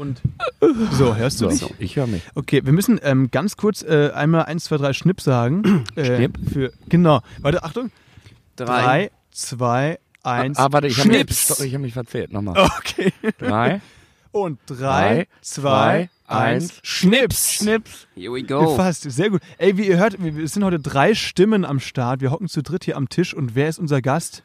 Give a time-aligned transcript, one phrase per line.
[0.00, 0.22] Und
[0.92, 1.74] so, hörst du So, dich?
[1.80, 2.22] ich höre mich.
[2.36, 5.84] Okay, wir müssen ähm, ganz kurz äh, einmal 1, 2, 3 Schnipp sagen.
[5.96, 6.38] Äh, Schnipp?
[6.52, 7.20] Für, genau.
[7.40, 7.90] Warte, Achtung.
[8.54, 9.08] Drei.
[9.08, 10.56] 3, 2, 1.
[10.58, 11.44] Ah, warte, ich habe mich, Schnips.
[11.46, 12.32] stopp, ich hab mich verzählt.
[12.32, 12.70] Nochmal.
[12.78, 13.12] Okay.
[13.38, 13.80] Drei,
[14.30, 16.62] Und 3, Drei, 2, zwei, 1.
[16.62, 16.80] eins.
[16.84, 17.54] Schnips.
[17.54, 18.06] Schnips.
[18.14, 18.70] Here we go.
[18.76, 19.40] Gefasst, sehr gut.
[19.58, 22.20] Ey, wie ihr hört, wir wir sind heute drei Stimmen am Start.
[22.20, 24.44] Wir hocken zu dritt hier am Tisch und wer ist unser Gast?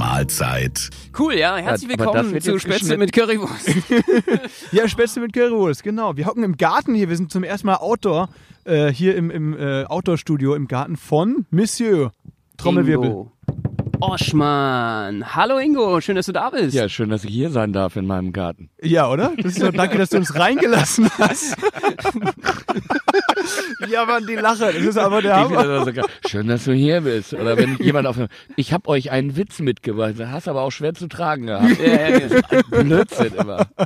[0.00, 0.88] Mahlzeit.
[1.18, 1.58] Cool, ja.
[1.58, 3.68] Herzlich willkommen wird zu Spätzle mit Currywurst.
[4.72, 6.16] Ja, Spätzle mit Currywurst, genau.
[6.16, 7.10] Wir hocken im Garten hier.
[7.10, 8.30] Wir sind zum ersten Mal Outdoor,
[8.64, 12.12] äh, hier im, im äh, Outdoor-Studio im Garten von Monsieur.
[12.56, 13.10] Trommelwirbel.
[13.10, 13.32] Ingo.
[14.00, 15.34] Oschmann.
[15.34, 16.74] Hallo Ingo, schön, dass du da bist.
[16.74, 18.70] Ja, schön, dass ich hier sein darf in meinem Garten.
[18.82, 19.32] Ja, oder?
[19.36, 21.56] Das ist doch, danke, dass du uns reingelassen hast.
[23.90, 24.72] ja, Mann, die Lache.
[24.72, 25.64] Das ist aber der Ich Hammer.
[25.64, 27.34] das sogar, schön, dass du hier bist.
[27.34, 28.16] Oder wenn jemand auf
[28.56, 31.78] ich habe euch einen Witz mitgebracht, den hast aber auch schwer zu tragen gehabt.
[31.78, 32.62] Ja, ja, ja.
[32.70, 33.66] Blödsinn immer.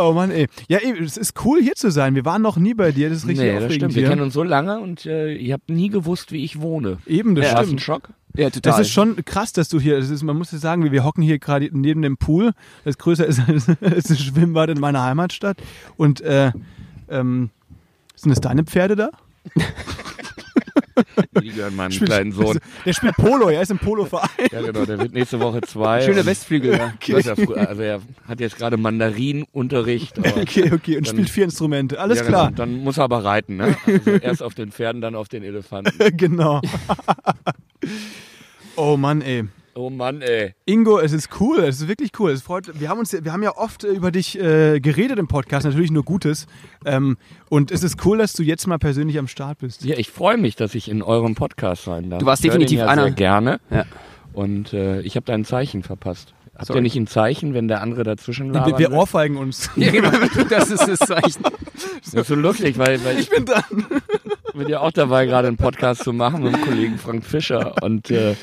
[0.00, 0.46] Oh Mann, ey.
[0.68, 2.14] Ja, ey, es ist cool hier zu sein.
[2.14, 3.08] Wir waren noch nie bei dir.
[3.08, 3.94] Das ist richtig nee, das aufregend stimmt.
[3.94, 4.08] Wir hier.
[4.10, 6.98] kennen uns so lange und äh, ihr habt nie gewusst, wie ich wohne.
[7.06, 7.80] Eben, das Ja, War das ein stimmt.
[7.82, 8.08] Schock?
[8.34, 8.72] ja, total.
[8.72, 11.04] Das ist schon krass, dass du hier, das ist, man muss ja sagen, wir, wir
[11.04, 12.52] hocken hier gerade neben dem Pool,
[12.84, 15.58] das größer ist als, als das Schwimmbad in meiner Heimatstadt.
[15.96, 16.52] Und äh,
[17.08, 17.50] ähm,
[18.14, 19.10] sind das deine Pferde da?
[21.42, 22.58] Die gehören meinem kleinen Sohn.
[22.84, 24.28] Der spielt Polo, er ist im Polo-Verein.
[24.50, 26.00] Ja, genau, der wird nächste Woche zwei.
[26.06, 26.72] Schöner Westflügel.
[26.72, 26.94] Ja.
[27.08, 30.18] Was er frü- also er hat jetzt gerade Mandarinunterricht.
[30.18, 32.00] Okay, okay, und Dann- spielt vier Instrumente.
[32.00, 32.46] Alles ja, klar.
[32.46, 32.56] Genau.
[32.56, 33.76] Dann muss er aber reiten, ne?
[33.86, 36.16] Also erst auf den Pferden, dann auf den Elefanten.
[36.16, 36.60] Genau.
[38.76, 39.44] oh Mann, ey.
[39.78, 40.54] Oh Mann, ey.
[40.64, 42.32] Ingo, es ist cool, es ist wirklich cool.
[42.32, 45.28] Es freut, wir, haben uns, wir haben ja oft äh, über dich äh, geredet im
[45.28, 46.48] Podcast, natürlich nur Gutes.
[46.84, 47.16] Ähm,
[47.48, 49.84] und es ist cool, dass du jetzt mal persönlich am Start bist.
[49.84, 52.18] Ja, ich freue mich, dass ich in eurem Podcast sein darf.
[52.18, 53.60] Du warst Ich definitiv ja einer- Sehr gerne.
[53.70, 53.84] Ja.
[54.32, 56.34] Und äh, ich habe dein Zeichen verpasst.
[56.56, 56.80] Habt Sorry.
[56.80, 59.70] ihr nicht ein Zeichen, wenn der andere dazwischen labern Wir, wir ohrfeigen uns.
[59.76, 60.10] genau.
[60.50, 61.44] Das ist das Zeichen.
[62.04, 63.62] Das ist so lustig, weil, weil ich bin dran.
[64.54, 67.80] bin ja auch dabei, gerade einen Podcast zu machen mit dem Kollegen Frank Fischer.
[67.80, 68.34] Und äh,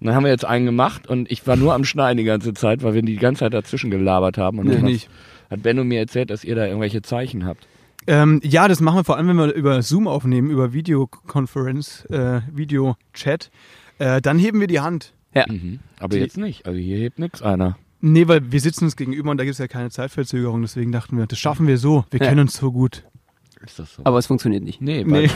[0.00, 2.82] dann haben wir jetzt einen gemacht und ich war nur am Schneiden die ganze Zeit,
[2.82, 4.58] weil wir die ganze Zeit dazwischen gelabert haben.
[4.58, 5.08] Und Nee, dann nicht.
[5.50, 7.66] hat, Benno mir erzählt, dass ihr da irgendwelche Zeichen habt.
[8.06, 12.40] Ähm, ja, das machen wir vor allem, wenn wir über Zoom aufnehmen, über Videokonferenz, äh,
[12.52, 13.50] Videochat.
[13.98, 15.12] Äh, dann heben wir die Hand.
[15.34, 15.44] Ja.
[15.48, 15.80] Mhm.
[15.98, 16.66] Aber Die- jetzt nicht.
[16.66, 17.76] Also hier hebt nix einer.
[18.00, 20.62] Nee, weil wir sitzen uns gegenüber und da gibt es ja keine Zeitverzögerung.
[20.62, 22.04] Deswegen dachten wir, das schaffen wir so.
[22.10, 22.28] Wir Ja.
[22.28, 23.04] kennen uns so gut.
[23.62, 24.02] Ist das so?
[24.04, 24.80] Aber es funktioniert nicht.
[24.80, 25.30] Nee, weil, Nee.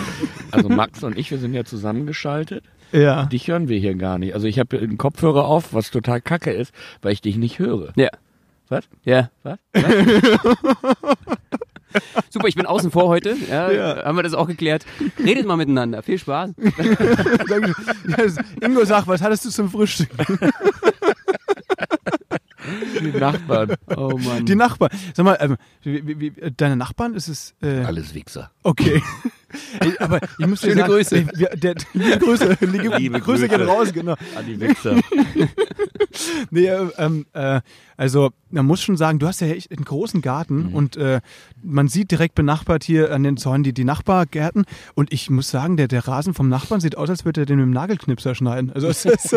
[0.51, 2.65] also Max und ich, wir sind ja zusammengeschaltet.
[2.95, 3.25] Ja.
[3.27, 4.35] Dich hören wir hier gar nicht.
[4.35, 6.73] Also ich habe einen Kopfhörer auf, was total kacke ist,
[7.03, 7.93] weil ich dich nicht höre.
[7.97, 8.09] Ja.
[8.69, 8.85] Was?
[9.05, 9.31] Ja.
[9.43, 9.59] Was?
[12.31, 13.37] Super, ich bin außen vor heute.
[13.49, 14.05] Ja, Ja.
[14.05, 14.85] Haben wir das auch geklärt.
[15.19, 16.03] Redet mal miteinander.
[16.03, 16.51] Viel Spaß.
[18.61, 20.09] Ingo sagt, was hattest du zum Frühstück?
[23.01, 23.75] Die Nachbarn.
[23.97, 24.47] Oh Mann.
[24.47, 24.91] Die Nachbarn.
[25.15, 27.55] Sag mal, ähm, wie, wie, wie, deine Nachbarn ist es.
[27.63, 28.51] Äh, Alles Wichser.
[28.63, 29.03] Okay.
[29.81, 31.27] Ey, Aber ich muss Schöne sagen, Grüße.
[31.35, 32.57] wir, der, liebe Grüße.
[32.61, 34.13] Liebe, Liebe Grüße gehen raus, genau.
[34.37, 34.97] An die Wichser.
[36.51, 37.61] Nee, äh, ähm, äh,
[37.97, 40.75] also man muss schon sagen, du hast ja echt einen großen Garten Mhm.
[40.75, 41.21] und äh,
[41.63, 45.77] man sieht direkt benachbart hier an den Zäunen die, die Nachbargärten und ich muss sagen,
[45.77, 48.71] der, der Rasen vom Nachbarn sieht aus, als würde er den mit dem Nagelknipser schneiden.
[48.73, 49.31] Also es ist,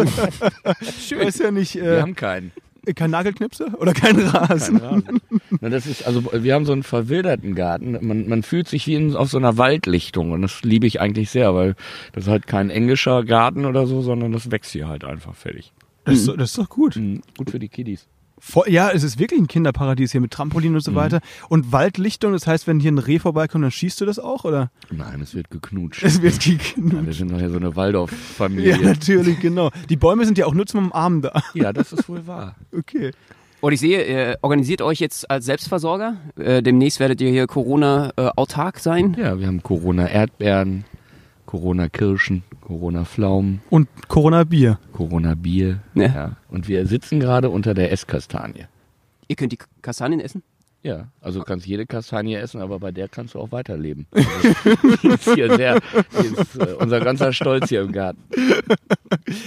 [1.07, 1.19] Schön.
[1.28, 2.51] ist ja nicht Wir äh, haben keinen.
[2.93, 4.79] Kein Nagelknipser oder kein Rasen.
[4.79, 5.21] Keinen Rasen.
[5.61, 7.97] Na, das ist, also wir haben so einen verwilderten Garten.
[8.05, 11.29] Man, man fühlt sich wie in, auf so einer Waldlichtung und das liebe ich eigentlich
[11.29, 11.75] sehr, weil
[12.13, 15.73] das ist halt kein englischer Garten oder so, sondern das wächst hier halt einfach fertig.
[16.05, 16.95] Das, ist, doch- das ist doch gut.
[16.95, 17.21] Mhm.
[17.37, 18.07] Gut für die Kiddies.
[18.39, 20.75] Voll, ja, es ist wirklich ein Kinderparadies hier mit Trampolin Mhm.
[20.75, 21.21] und so weiter.
[21.49, 24.69] Und Waldlichtung, das heißt, wenn hier ein Reh vorbeikommt, dann schießt du das auch, oder?
[24.91, 26.03] Nein, es wird geknutscht.
[26.03, 27.05] Es wird Ja, geknutscht.
[27.07, 28.78] wir sind doch hier so eine Ja, Waldorf-Familie.
[28.84, 29.72] natürlich, genau.
[29.89, 31.41] Die Bäume sind ja auch nur zum Umarmen da.
[31.55, 32.55] Ja, das ist wohl wahr.
[32.78, 33.11] Okay.
[33.59, 36.17] Und ich sehe, ihr organisiert euch jetzt als Selbstversorger.
[36.37, 39.16] Äh, demnächst werdet ihr hier Corona-autark sein.
[39.19, 40.85] Ja, wir haben Corona-Erdbeeren,
[41.47, 44.78] Corona-Kirschen, Corona-Pflaumen, Und Corona-Bier.
[44.91, 45.79] Corona-Bier.
[45.96, 46.03] Ja.
[46.03, 46.35] Ja.
[46.49, 48.66] Und wir sitzen gerade unter der Esskastanie.
[49.29, 50.43] Ihr könnt die Kastanien essen.
[50.84, 54.05] Ja, also du kannst jede Kastanie essen, aber bei der kannst du auch weiterleben.
[54.16, 55.79] Also, die ist hier sehr,
[56.22, 58.22] die ist äh, unser ganzer Stolz hier im Garten.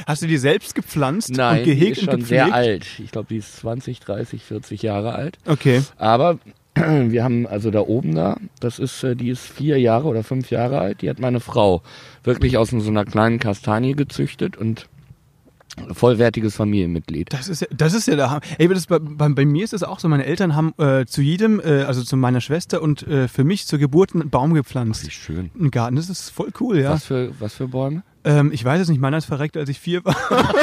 [0.06, 2.87] Hast du die selbst gepflanzt Nein, und die gehegt ist schon sehr alt.
[2.99, 5.37] Ich glaube, die ist 20, 30, 40 Jahre alt.
[5.46, 5.82] Okay.
[5.99, 6.38] Aber
[7.11, 10.50] wir haben also da oben da, das ist, äh, die ist vier Jahre oder fünf
[10.50, 11.82] Jahre alt, die hat meine Frau
[12.25, 14.88] wirklich aus so einer kleinen Kastanie gezüchtet und
[15.93, 17.32] vollwertiges Familienmitglied.
[17.32, 18.41] Das ist ja, das ist ja der Hammer.
[18.59, 20.09] Ey, das bei, bei, bei mir ist es auch so.
[20.09, 23.67] Meine Eltern haben äh, zu jedem, äh, also zu meiner Schwester und äh, für mich
[23.67, 25.06] zur Geburt einen Baum gepflanzt.
[25.06, 25.50] Wie schön.
[25.59, 26.91] Ein Garten, das ist voll cool, ja.
[26.91, 28.03] Was für, was für Bäume?
[28.25, 30.17] Ähm, ich weiß es nicht, meiner ist verreckt, als ich vier war.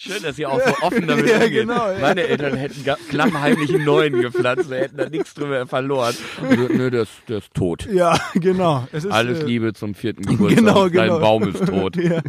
[0.00, 1.52] Schön, dass ihr auch so offen damit Ja, umgeht.
[1.52, 1.98] genau, ja.
[1.98, 6.14] Meine Eltern hätten klammheimlich einen neuen gepflanzt, wir hätten da nichts drüber verloren.
[6.48, 7.84] Nö, nö der, ist, der ist tot.
[7.92, 8.86] ja, genau.
[8.92, 10.64] Es ist, Alles äh, Liebe zum vierten Geburtstag.
[10.64, 11.18] Genau, Dein genau.
[11.18, 11.96] Baum ist tot.
[12.02, 12.22] Ja.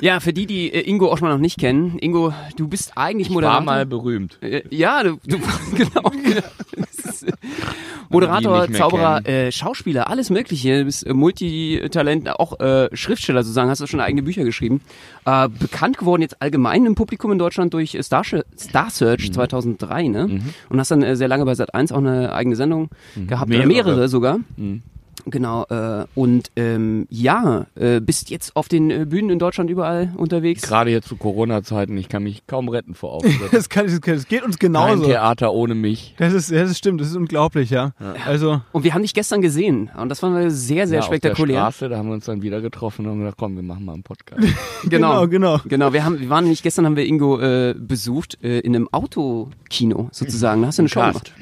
[0.00, 3.34] Ja, für die, die äh, Ingo Oschmann noch nicht kennen, Ingo, du bist eigentlich Ich
[3.34, 3.64] war Moderator.
[3.64, 4.38] mal berühmt.
[4.42, 5.38] Äh, ja, du, du
[5.76, 6.10] genau.
[8.08, 10.80] Moderator, Zauberer, äh, Schauspieler, alles Mögliche.
[10.80, 14.80] Du bist äh, Multitalent, auch äh, Schriftsteller sozusagen, hast du schon eigene Bücher geschrieben.
[15.24, 19.32] Äh, bekannt geworden jetzt allgemein im Publikum in Deutschland durch äh, Star, Star Search Mhm.
[19.32, 20.42] 2003, ne?
[20.68, 22.90] Und hast dann äh, sehr lange bei Sat1 auch eine eigene Sendung
[23.26, 23.66] gehabt, Mehrere.
[23.66, 24.40] mehrere sogar.
[24.56, 24.82] Mhm.
[25.26, 30.12] Genau, äh, und ähm, ja, äh, bist jetzt auf den äh, Bühnen in Deutschland überall
[30.16, 30.62] unterwegs.
[30.62, 33.32] Gerade jetzt zu Corona-Zeiten, ich kann mich kaum retten vor Auftritt.
[33.52, 35.04] Das, kann, das, geht uns Kein genauso.
[35.04, 36.14] Theater ohne mich.
[36.18, 37.92] Das ist, das ist stimmt, das ist unglaublich, ja.
[38.26, 41.10] Also, Und wir haben dich gestern gesehen und das fanden wir sehr, sehr ja, Auf
[41.10, 41.60] der spektakulär.
[41.60, 43.94] Straße, da haben wir uns dann wieder getroffen und haben gesagt, komm, wir machen mal
[43.94, 44.42] einen Podcast.
[44.84, 45.60] genau, genau.
[45.64, 48.88] Genau, wir haben, wir waren nämlich gestern haben wir Ingo äh, besucht äh, in einem
[48.90, 50.62] Autokino sozusagen.
[50.62, 51.32] Da hast du eine Show gemacht.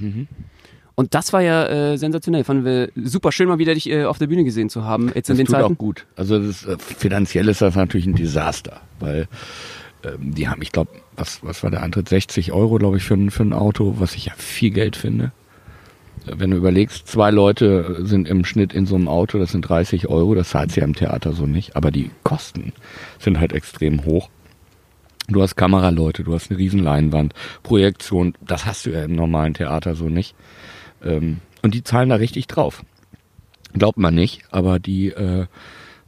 [1.01, 2.45] Und das war ja äh, sensationell.
[2.45, 5.07] Fanden wir super schön, mal wieder dich äh, auf der Bühne gesehen zu haben.
[5.15, 5.73] Jetzt in Das den tut Zeiten.
[5.73, 6.05] auch gut.
[6.15, 9.27] Also das, äh, finanziell ist das natürlich ein Desaster, weil
[10.05, 12.11] ähm, die haben, ich glaube, was, was war der Antritt?
[12.11, 15.33] 60 Euro, glaube ich, für, ein- für ein Auto, was ich ja viel Geld finde.
[16.27, 19.63] Äh, Wenn du überlegst, zwei Leute sind im Schnitt in so einem Auto, das sind
[19.63, 22.75] 30 Euro, das zahlt ja im Theater so nicht, aber die Kosten
[23.19, 24.29] sind halt extrem hoch.
[25.29, 27.33] Du hast Kameraleute, du hast eine riesen Leinwand,
[27.63, 30.35] Projektion, das hast du ja im normalen Theater so nicht.
[31.03, 32.83] Ähm, und die zahlen da richtig drauf.
[33.73, 35.47] Glaubt man nicht, aber die, äh,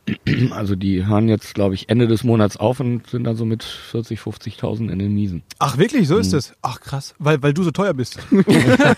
[0.50, 3.62] also die hören jetzt, glaube ich, Ende des Monats auf und sind dann so mit
[3.62, 5.42] 40, 50.000 in den Miesen.
[5.58, 6.54] Ach, wirklich, so ist es.
[6.62, 8.18] Ach, krass, weil, weil du so teuer bist.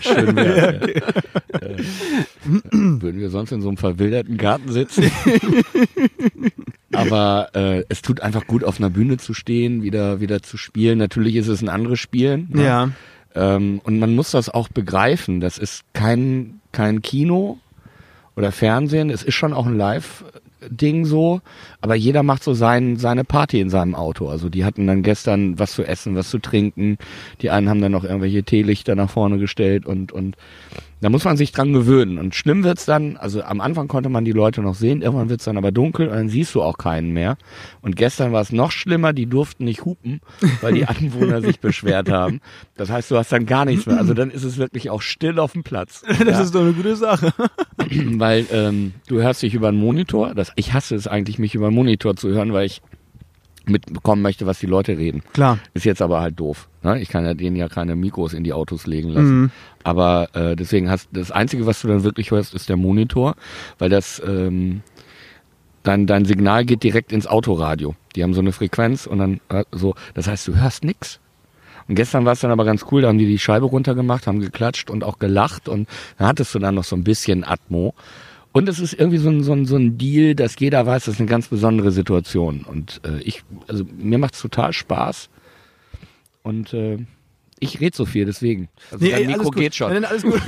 [0.01, 0.93] Schön wäre.
[0.95, 1.59] ja.
[1.59, 1.83] Äh,
[2.43, 5.11] würden wir sonst in so einem verwilderten Garten sitzen.
[6.91, 10.97] Aber äh, es tut einfach gut, auf einer Bühne zu stehen, wieder, wieder zu spielen.
[10.97, 12.47] Natürlich ist es ein anderes Spielen.
[12.51, 12.63] ne?
[12.63, 12.91] Ja.
[13.35, 15.39] Ähm, und man muss das auch begreifen.
[15.39, 17.59] Das ist kein, kein Kino
[18.35, 19.09] oder Fernsehen.
[19.09, 21.41] Es ist schon auch ein Live-Ding so.
[21.81, 24.29] Aber jeder macht so sein, seine Party in seinem Auto.
[24.29, 26.97] Also die hatten dann gestern was zu essen, was zu trinken.
[27.41, 30.35] Die einen haben dann noch irgendwelche Teelichter nach vorne gestellt und, und
[31.01, 32.17] da muss man sich dran gewöhnen.
[32.17, 35.45] Und schlimm wird's dann, also am Anfang konnte man die Leute noch sehen, irgendwann wird's
[35.45, 37.37] dann aber dunkel und dann siehst du auch keinen mehr.
[37.81, 40.21] Und gestern war es noch schlimmer, die durften nicht hupen,
[40.61, 42.41] weil die Anwohner sich beschwert haben.
[42.75, 43.97] Das heißt, du hast dann gar nichts mehr.
[43.97, 46.03] Also dann ist es wirklich auch still auf dem Platz.
[46.25, 47.33] Das ist doch eine gute Sache.
[48.17, 50.33] weil ähm, du hörst dich über einen Monitor.
[50.33, 52.81] Das, ich hasse es eigentlich, mich über einen Monitor zu hören, weil ich
[53.69, 55.23] mitbekommen möchte, was die Leute reden.
[55.33, 55.59] Klar.
[55.73, 56.69] Ist jetzt aber halt doof.
[56.83, 57.01] Ne?
[57.01, 59.41] Ich kann ja denen ja keine Mikros in die Autos legen lassen.
[59.41, 59.51] Mhm.
[59.83, 63.35] Aber äh, deswegen hast das Einzige, was du dann wirklich hörst, ist der Monitor,
[63.77, 64.81] weil das ähm,
[65.83, 67.95] dein, dein Signal geht direkt ins Autoradio.
[68.15, 71.19] Die haben so eine Frequenz und dann äh, so, das heißt, du hörst nix.
[71.87, 74.39] Und gestern war es dann aber ganz cool, da haben die die Scheibe runtergemacht, haben
[74.39, 77.93] geklatscht und auch gelacht und dann hattest du dann noch so ein bisschen Atmo.
[78.55, 81.15] Und es ist irgendwie so ein, so ein, so ein Deal, dass jeder weiß, das
[81.15, 82.63] ist eine ganz besondere Situation.
[82.63, 85.29] Und äh, ich, also mir macht's total Spaß.
[86.41, 86.99] Und äh,
[87.59, 88.67] ich rede so viel, deswegen.
[88.91, 89.91] Also Nee, dein ey, Mikro geht schon.
[89.93, 90.41] Nein, nein, alles gut.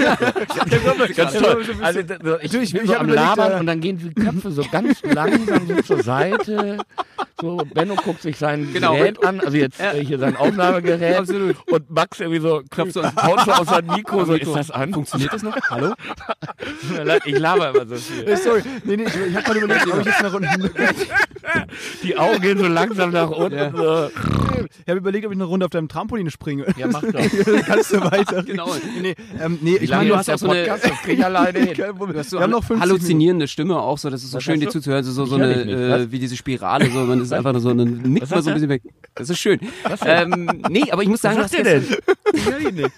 [1.16, 1.64] Ganz toll.
[1.82, 2.00] Also,
[2.42, 5.02] ich, ich- bin so am überlegt, Labern äh, und dann gehen die Köpfe so ganz
[5.04, 6.78] langsam so zur Seite.
[7.40, 8.96] So, Benno guckt sich sein Genau.
[8.96, 11.18] Gerät an, also jetzt äh, hier sein Aufnahmegerät.
[11.18, 11.56] Absolut.
[11.72, 14.94] Und Max irgendwie so klopft so, haut so auf sein Mikro, so, ist das an?
[14.94, 15.56] Funktioniert das noch?
[15.70, 15.94] Hallo?
[17.26, 18.38] Ich laber immer so viel.
[18.38, 18.62] Sorry.
[18.84, 20.70] Nee, nee, ich, ich hab gerade überlegt, ob ich jetzt nach unten.
[22.04, 23.56] Die Augen gehen so langsam nach unten.
[23.58, 23.72] Ja.
[23.72, 24.10] So.
[24.82, 26.66] Ich habe überlegt, ob ich eine Runde auf deinem Trampolin springe.
[26.78, 28.44] Ja, mach Dann kannst du weiter.
[28.44, 28.70] Genau.
[29.02, 30.86] Nee, ähm, nee ich meine, du hast auch so eine- Podcast?
[30.86, 31.74] Das krieg ich alleine hin.
[31.74, 32.14] kein Problem.
[32.14, 32.82] Du hast so Wir noch 50 Minuten.
[32.82, 34.72] halluzinierende Stimme auch, so das ist so Was schön, hast dir du?
[34.74, 35.04] zuzuhören.
[35.04, 37.86] So, so hör eine, äh, wie diese Spirale, so man ist einfach nur so eine
[37.86, 38.84] nickt Was mal so ein bisschen weg.
[39.16, 39.60] Das ist schön.
[40.06, 41.86] Ähm, nee, aber ich muss sagen, Was sagt ihr denn?
[42.34, 42.92] Ich höre ihn nicht.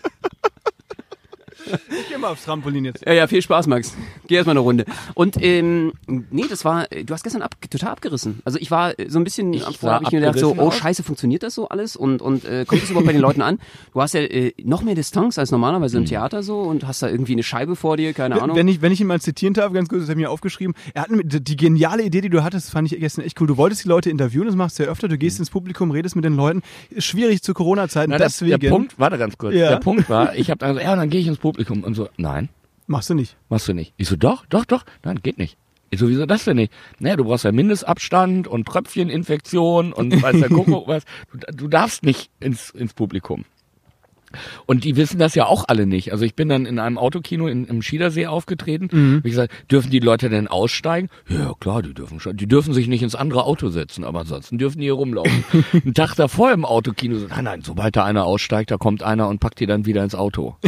[1.65, 3.05] Ich geh mal aufs Trampolin jetzt.
[3.05, 3.95] Ja, ja, viel Spaß, Max.
[4.27, 4.85] Geh erstmal eine Runde.
[5.13, 8.39] Und ähm, nee, das war, du hast gestern ab, total abgerissen.
[8.45, 10.71] Also ich war so ein bisschen, Ich vorher war habe ich mir gedacht, so, oh
[10.71, 11.95] scheiße, funktioniert das so alles?
[11.95, 13.59] Und, und äh, kommt das überhaupt bei den Leuten an?
[13.93, 16.03] Du hast ja äh, noch mehr Distanz als normalerweise Hm.
[16.03, 18.55] im Theater so und hast da irgendwie eine Scheibe vor dir, keine Ahnung.
[18.55, 20.75] Wenn ich, wenn ich ihn mal zitieren darf, ganz kurz, das habe ich mir aufgeschrieben.
[20.93, 23.47] Er hat die geniale Idee, die du hattest, fand ich gestern echt cool.
[23.47, 25.07] Du wolltest die Leute interviewen, das machst du ja öfter.
[25.07, 26.61] Du gehst ins Publikum, redest mit den Leuten.
[26.97, 28.11] Schwierig zu Corona-Zeiten.
[28.17, 29.55] Deswegen der Punkt, warte ganz kurz.
[29.55, 29.69] Ja.
[29.69, 31.93] Der Punkt war, ich habe dann gesagt, ja, und dann gehe ich ins Publikum und
[31.95, 32.49] so, nein,
[32.87, 33.35] machst du nicht.
[33.49, 33.93] machst du nicht.
[33.97, 35.57] Ich so, doch, doch, doch, nein, geht nicht.
[35.91, 36.71] Ich so, wieso das denn nicht?
[36.99, 41.03] Naja, du brauchst ja Mindestabstand und Tröpfcheninfektion und weiß der Kuckuck was.
[41.31, 43.45] Du, du darfst nicht ins, ins Publikum.
[44.67, 46.11] Und die wissen das ja auch alle nicht.
[46.11, 49.21] Also ich bin dann in einem Autokino in, im Schiedersee aufgetreten.
[49.23, 51.09] Wie gesagt, dürfen die Leute denn aussteigen?
[51.27, 52.37] Ja, klar, die dürfen schon.
[52.37, 55.43] Die dürfen sich nicht ins andere Auto setzen, aber ansonsten dürfen die hier rumlaufen.
[55.73, 59.27] Einen Tag davor im Autokino, so, nein, nein, sobald da einer aussteigt, da kommt einer
[59.29, 60.57] und packt die dann wieder ins Auto.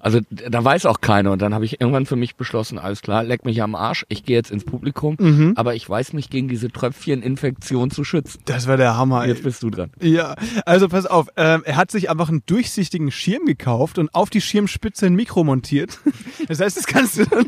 [0.00, 1.32] Also da weiß auch keiner.
[1.32, 4.24] Und dann habe ich irgendwann für mich beschlossen, alles klar, leck mich am Arsch, ich
[4.24, 8.40] gehe jetzt ins Publikum, aber ich weiß mich gegen diese Tröpfcheninfektion zu schützen.
[8.44, 9.22] Das war der Hammer.
[9.22, 9.28] ey.
[9.30, 9.90] Jetzt bist du dran.
[10.00, 10.34] Ja,
[10.66, 14.40] also pass auf, ähm, er hat sich einfach einen durchsichtigen Schirm gekauft und auf die
[14.40, 15.98] Schirmspitze ein Mikro montiert.
[16.48, 17.46] Das heißt, das kannst du dann,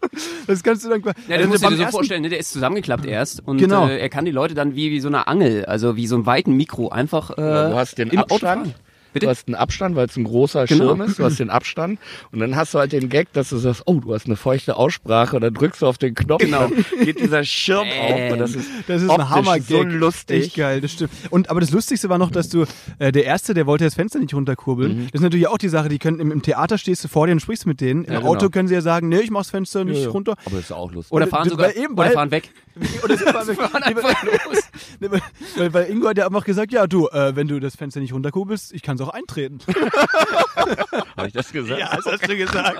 [0.46, 2.28] das kannst du dann, Ja, Also das musst du dir so vorstellen, ne?
[2.28, 3.86] der ist zusammengeklappt erst und Genau.
[3.88, 6.26] äh, er kann die Leute dann wie, wie so eine Angel, also wie so ein
[6.26, 8.42] weiten Mikro einfach äh, du hast den Abstand.
[8.42, 8.74] fahren.
[9.12, 9.26] Bitte?
[9.26, 10.88] Du hast einen Abstand, weil es ein großer Genau.
[10.88, 11.18] Schirm ist.
[11.18, 11.98] Du hast den Abstand.
[12.32, 14.76] Und dann hast du halt den Gag, dass du sagst, oh, du hast eine feuchte
[14.76, 15.36] Aussprache.
[15.36, 16.42] Und dann drückst du auf den Knopf.
[16.42, 16.68] Genau.
[16.68, 18.32] Dann geht dieser Schirm auf.
[18.32, 20.44] Und das ist, Das ist ein hammer so lustig.
[20.46, 21.10] Echt geil, das stimmt.
[21.30, 22.64] Und aber das Lustigste war noch, dass du
[22.98, 25.06] äh, der erste, der wollte das Fenster nicht runterkurbeln.
[25.12, 27.32] Das ist natürlich auch die Sache, die können im, im Theater stehst du vor dir
[27.32, 28.04] und sprichst mit denen.
[28.04, 28.50] Im Ja, Auto genau.
[28.50, 30.10] können sie ja sagen, nee, ich mach's Fenster nicht Ja, ja.
[30.10, 30.32] runter.
[30.44, 31.12] Aber das ist auch lustig.
[31.12, 32.50] Oder fahren weil sogar, eben, oder weil- fahren weg.
[32.72, 34.58] Fahren Nee, weil- einfach los.
[35.00, 35.08] nee,
[35.56, 38.12] weil, weil, Ingo hat ja einfach gesagt, ja du, äh, wenn du das Fenster nicht
[38.12, 39.58] runterkurbelst, ich kann es auch eintreten.
[41.16, 41.80] Habe ich das gesagt?
[41.80, 42.78] das hast du gesagt.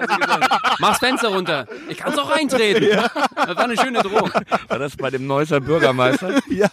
[0.80, 1.66] Mach's Fenster runter.
[1.88, 2.86] Ich kann's auch eintreten.
[3.34, 4.30] Das war eine schöne Drohung.
[4.68, 6.40] War das bei dem Neusser Bürgermeister?
[6.48, 6.68] ja.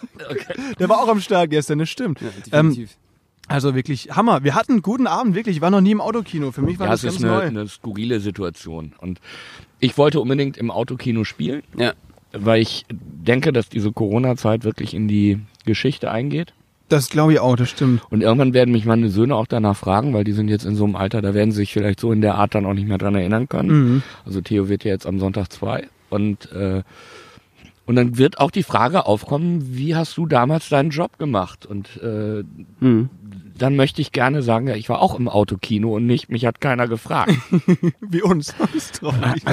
[0.79, 2.19] Der war auch am Start gestern, das stimmt.
[2.51, 2.87] ähm,
[3.47, 4.43] also wirklich Hammer.
[4.43, 5.57] Wir hatten einen guten Abend, wirklich.
[5.57, 6.51] Ich war noch nie im Autokino.
[6.51, 7.41] Für mich war ja, das es ganz ist eine, neu.
[7.41, 8.93] eine skurrile Situation.
[8.99, 9.19] Und
[9.79, 11.93] ich wollte unbedingt im Autokino spielen, Ja.
[12.33, 16.53] Weil ich denke, dass diese Corona-Zeit wirklich in die Geschichte eingeht.
[16.87, 18.01] Das glaube ich auch, das stimmt.
[18.09, 20.85] Und irgendwann werden mich meine Söhne auch danach fragen, weil die sind jetzt in so
[20.85, 22.97] einem Alter, da werden sie sich vielleicht so in der Art dann auch nicht mehr
[22.97, 23.69] dran erinnern können.
[23.69, 24.03] Mhm.
[24.25, 25.87] Also Theo wird ja jetzt am Sonntag zwei.
[26.09, 26.81] Und, äh,
[27.85, 31.67] und dann wird auch die Frage aufkommen, wie hast du damals deinen Job gemacht?
[31.67, 32.43] Und äh,
[32.79, 33.09] Hm.
[33.55, 36.59] dann möchte ich gerne sagen, ja, ich war auch im Autokino und nicht, mich hat
[36.61, 37.33] keiner gefragt.
[38.01, 38.55] Wie uns.
[38.57, 39.43] Das ist traurig.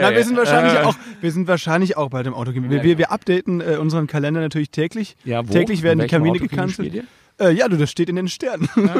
[0.00, 0.82] Na, wir sind wahrscheinlich Äh.
[0.84, 2.70] auch, wir sind wahrscheinlich auch bei dem Autokino.
[2.70, 5.16] Wir, wir, wir updaten äh, unseren Kalender natürlich täglich.
[5.24, 5.52] Ja, wo?
[5.52, 7.04] Täglich werden die Autokino gecancelt.
[7.38, 8.68] Äh, ja, du, das steht in den Sternen.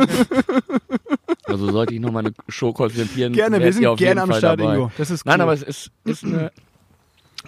[1.44, 3.32] Also sollte ich noch mal eine Show konzipieren.
[3.32, 4.60] Gerne, wir sind gerne am Start.
[4.60, 4.92] Ingo.
[4.96, 5.42] Das ist Nein, cool.
[5.42, 6.52] aber es ist, ist eine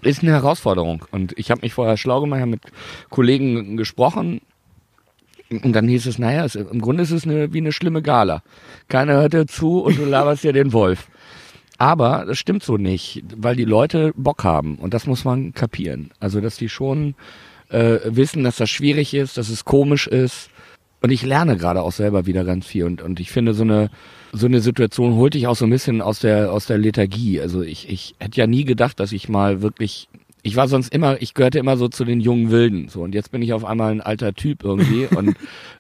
[0.03, 1.05] ist eine Herausforderung.
[1.11, 2.63] Und ich habe mich vorher schlau gemacht, habe mit
[3.11, 4.41] Kollegen gesprochen.
[5.51, 8.43] Und dann hieß es, naja, es, im Grunde ist es eine, wie eine schlimme Gala.
[8.89, 11.09] Keiner hört dir zu und du laberst dir den Wolf.
[11.83, 14.77] Aber das stimmt so nicht, weil die Leute Bock haben.
[14.77, 16.13] Und das muss man kapieren.
[16.21, 17.17] Also, dass die schon
[17.71, 20.49] äh, wissen, dass das schwierig ist, dass es komisch ist.
[21.01, 22.85] Und ich lerne gerade auch selber wieder ganz viel.
[22.85, 23.91] Und, und ich finde, so eine,
[24.31, 27.41] so eine Situation holt dich auch so ein bisschen aus der, aus der Lethargie.
[27.41, 30.09] Also ich, ich hätte ja nie gedacht, dass ich mal wirklich,
[30.45, 32.89] ich war sonst immer, ich gehörte immer so zu den jungen Wilden.
[32.89, 35.07] So, und jetzt bin ich auf einmal ein alter Typ irgendwie.
[35.17, 35.37] und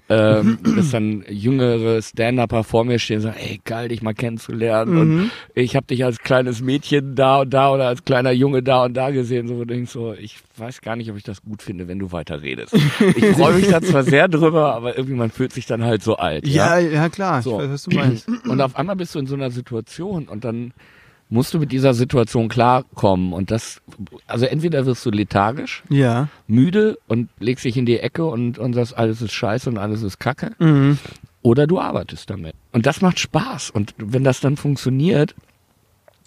[0.08, 4.98] ähm, dass dann jüngere Stand-Upper vor mir stehen und sagen, ey, geil, dich mal kennenzulernen.
[4.98, 8.84] Und ich habe dich als kleines Mädchen da und da oder als kleiner Junge da
[8.84, 9.48] und da gesehen.
[9.48, 11.98] So, wo du denkst so, ich weiß gar nicht, ob ich das gut finde, wenn
[11.98, 12.74] du weiter redest.
[12.74, 16.16] Ich freue mich da zwar sehr drüber, aber irgendwie man fühlt sich dann halt so
[16.16, 16.46] alt.
[16.46, 17.42] Ja, ja, klar.
[17.42, 17.52] So.
[17.52, 18.28] Ich weiß, was du meinst.
[18.28, 20.72] Und auf einmal bist du in so einer Situation und dann
[21.32, 23.32] musst du mit dieser Situation klarkommen.
[23.32, 23.80] Und das,
[24.26, 26.28] also entweder wirst du lethargisch, Ja.
[26.46, 30.02] müde und legst dich in die Ecke und, und sagst, alles ist scheiße und alles
[30.02, 30.52] ist kacke.
[30.58, 30.98] Mhm.
[31.40, 32.54] Oder du arbeitest damit.
[32.72, 33.70] Und das macht Spaß.
[33.70, 35.34] Und wenn das dann funktioniert,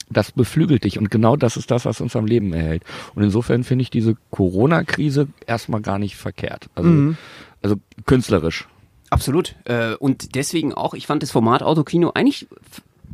[0.10, 0.98] das beflügelt dich.
[0.98, 2.84] Und genau das ist das, was uns am Leben erhält.
[3.14, 6.68] Und insofern finde ich diese Corona-Krise erstmal gar nicht verkehrt.
[6.76, 7.18] Also, Mhm.
[7.62, 7.76] also
[8.08, 8.68] künstlerisch.
[9.12, 9.56] Absolut.
[9.66, 12.48] Äh, und deswegen auch, ich fand das Format Autokino eigentlich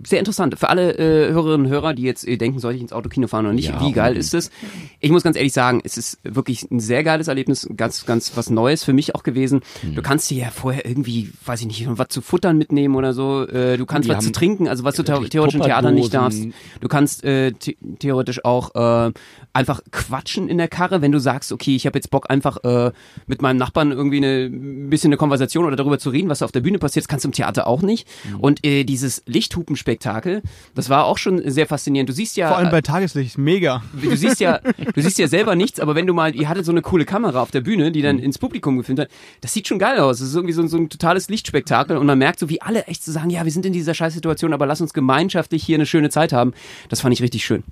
[0.05, 0.57] sehr interessant.
[0.57, 3.45] Für alle äh, Hörerinnen und Hörer, die jetzt äh, denken, soll ich ins Autokino fahren
[3.45, 4.51] oder nicht, Ja, wie geil ist es?
[4.99, 8.49] Ich muss ganz ehrlich sagen, es ist wirklich ein sehr geiles Erlebnis, ganz, ganz was
[8.49, 9.61] Neues für mich auch gewesen.
[9.81, 9.95] Hm.
[9.95, 13.47] Du kannst dir ja vorher irgendwie, weiß ich nicht, was zu futtern mitnehmen oder so.
[13.47, 16.43] Äh, du kannst Die was zu trinken, also was du theoretisch im Theater nicht darfst.
[16.79, 19.11] Du kannst äh, the theoretisch auch äh,
[19.53, 22.91] einfach quatschen in der Karre, wenn du sagst, okay, ich habe jetzt Bock einfach äh,
[23.27, 26.51] mit meinem Nachbarn irgendwie eine ein bisschen eine Konversation oder darüber zu reden, was auf
[26.51, 28.07] der Bühne passiert, das kannst du im Theater auch nicht.
[28.29, 28.39] Mhm.
[28.39, 30.41] Und äh, dieses Lichthupen Lichtspektakel.
[30.75, 32.09] Das war auch schon sehr faszinierend.
[32.09, 33.83] Du siehst ja, Vor allem bei Tageslicht, mega.
[33.93, 34.59] du siehst ja,
[34.95, 37.41] du siehst ja selber nichts, aber wenn du mal, ihr hattet so eine coole Kamera
[37.41, 39.09] auf der Bühne, die dann ins Publikum gefilmt hat,
[39.41, 40.19] das sieht schon geil aus.
[40.19, 43.03] Das ist irgendwie so, so ein totales Lichtspektakel und man merkt so, wie alle echt
[43.03, 46.09] so sagen, ja, wir sind in dieser Scheißsituation, aber lass uns gemeinschaftlich hier eine schöne
[46.09, 46.53] Zeit haben.
[46.89, 47.63] Das fand ich richtig schön.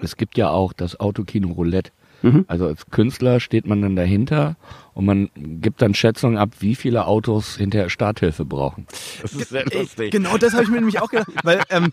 [0.00, 1.90] Es gibt ja auch das Autokino Roulette.
[2.22, 2.44] Mhm.
[2.48, 4.56] Also als Künstler steht man dann dahinter
[4.94, 8.86] und man gibt dann Schätzungen ab, wie viele Autos hinterher Starthilfe brauchen.
[9.22, 10.12] Das ist sehr lustig.
[10.12, 11.28] genau das habe ich mir nämlich auch gedacht.
[11.42, 11.92] Weil, ähm,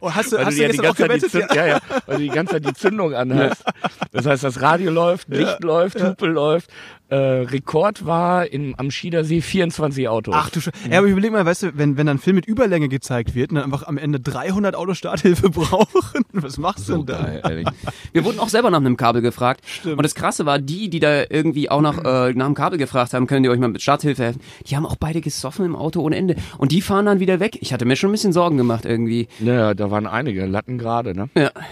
[0.00, 1.30] oh, hast du, Weil hast du du ja auch ganze Zeit die gewettet?
[1.30, 3.64] Zünd, ja, ja, weil du die ganze Zeit die Zündung anhast.
[4.12, 6.70] Das heißt, das Radio läuft, Licht läuft, Hupe läuft.
[7.12, 10.34] Äh, Rekord war in, am Schiedersee 24 Autos.
[10.34, 12.46] Ach du Sch Ja, aber überleg mal, weißt du, wenn, wenn dann ein Film mit
[12.46, 16.94] Überlänge gezeigt wird und dann einfach am Ende 300 Autos Starthilfe brauchen, was machst du
[16.94, 17.72] so denn da?
[18.12, 19.60] Wir wurden auch selber nach einem Kabel gefragt.
[19.66, 19.98] Stimmt.
[19.98, 23.14] Und das Krasse war, die, die da irgendwie auch nach, äh, nach einem Kabel gefragt
[23.14, 26.00] haben, können die euch mal mit Starthilfe helfen, die haben auch beide gesoffen im Auto
[26.00, 26.36] ohne Ende.
[26.58, 27.58] Und die fahren dann wieder weg.
[27.60, 29.28] Ich hatte mir schon ein bisschen Sorgen gemacht irgendwie.
[29.38, 31.28] Naja, da waren einige Latten gerade, ne?
[31.36, 31.50] Ja.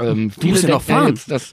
[0.00, 1.08] Ähm, viele musst ja noch ja fahren.
[1.08, 1.52] jetzt, dass,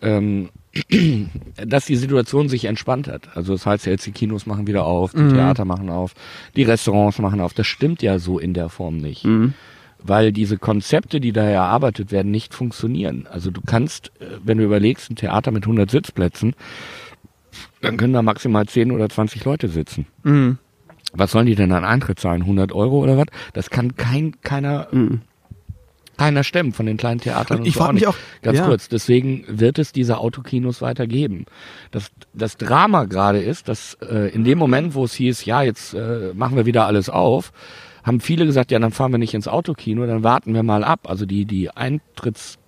[0.00, 0.50] ähm,
[1.66, 3.36] dass die Situation sich entspannt hat.
[3.36, 6.14] Also das heißt jetzt, die Kinos machen wieder auf, die Theater machen auf,
[6.56, 7.52] die Restaurants machen auf.
[7.52, 9.26] Das stimmt ja so in der Form nicht.
[10.02, 13.26] Weil diese Konzepte, die da erarbeitet werden, nicht funktionieren.
[13.30, 16.54] Also du kannst, äh, wenn du überlegst, ein Theater mit 100 Sitzplätzen,
[17.80, 20.06] dann können da maximal 10 oder 20 Leute sitzen.
[20.22, 20.58] Mhm.
[21.12, 22.42] Was sollen die denn an Eintritt zahlen?
[22.42, 23.26] 100 Euro oder was?
[23.52, 24.86] Das kann kein, keiner,
[26.16, 27.60] keiner stemmen von den kleinen Theatern.
[27.60, 28.08] Und ich so frag mich nicht.
[28.08, 28.66] auch- Ganz ja.
[28.66, 31.46] kurz, deswegen wird es diese Autokinos weitergeben.
[31.90, 35.94] Das, das Drama gerade ist, dass äh, in dem Moment, wo es hieß, ja, jetzt
[35.94, 37.52] äh, machen wir wieder alles auf,
[38.04, 41.00] haben viele gesagt, ja, dann fahren wir nicht ins Autokino, dann warten wir mal ab.
[41.08, 41.70] Also die, die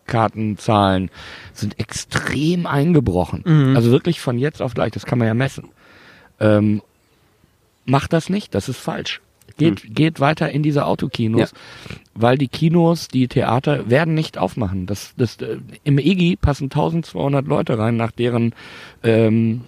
[0.02, 1.10] Eintrittskartenzahlen
[1.52, 3.42] sind extrem eingebrochen.
[3.44, 3.76] Mhm.
[3.76, 5.68] Also wirklich von jetzt auf gleich, das kann man ja messen.
[6.40, 6.82] Ähm,
[7.84, 9.20] macht das nicht, das ist falsch.
[9.58, 11.52] Geht, geht weiter in diese Autokinos,
[12.14, 14.86] weil die Kinos, die Theater werden nicht aufmachen.
[14.86, 18.54] Das, das, äh, Im EGI passen 1200 Leute rein, nach deren,
[19.02, 19.64] ähm,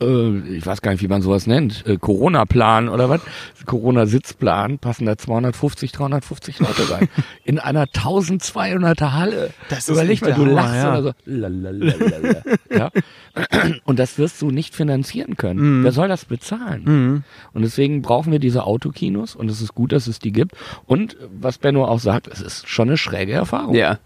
[0.00, 3.20] äh, ich weiß gar nicht, wie man sowas nennt, äh, Corona-Plan oder was,
[3.64, 7.08] Corona-Sitzplan, passen da 250, 350 Leute rein.
[7.44, 9.50] In einer 1200er Halle.
[9.68, 10.92] Das ist Überleg mal, du Hammer, lachst ja.
[10.92, 11.12] oder so.
[11.24, 12.42] Lalalala.
[12.70, 12.90] ja.
[13.84, 15.80] Und das wirst du nicht finanzieren können.
[15.80, 15.84] Mhm.
[15.84, 17.24] Wer soll das bezahlen?
[17.52, 20.56] Und deswegen brauchen wir diese Autokinos und es ist gut, dass es die gibt.
[20.86, 23.74] Und was Benno auch sagt, es ist schon eine schräge Erfahrung.
[23.74, 23.98] Ja.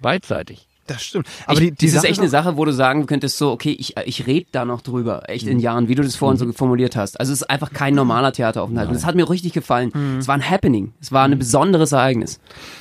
[0.00, 0.69] Beidseitig.
[0.90, 1.26] Das stimmt.
[1.46, 3.52] Aber ich, die, die das ist Sache echt eine Sache, wo du sagen könntest, so,
[3.52, 6.52] okay, ich, ich rede da noch drüber, echt in Jahren, wie du das vorhin so
[6.52, 7.20] formuliert hast.
[7.20, 8.88] Also es ist einfach kein normaler Theateraufenthalt.
[8.88, 9.92] Und das hat mir richtig gefallen.
[10.18, 10.92] Es war ein Happening.
[11.00, 12.40] Es war ein besonderes Ereignis.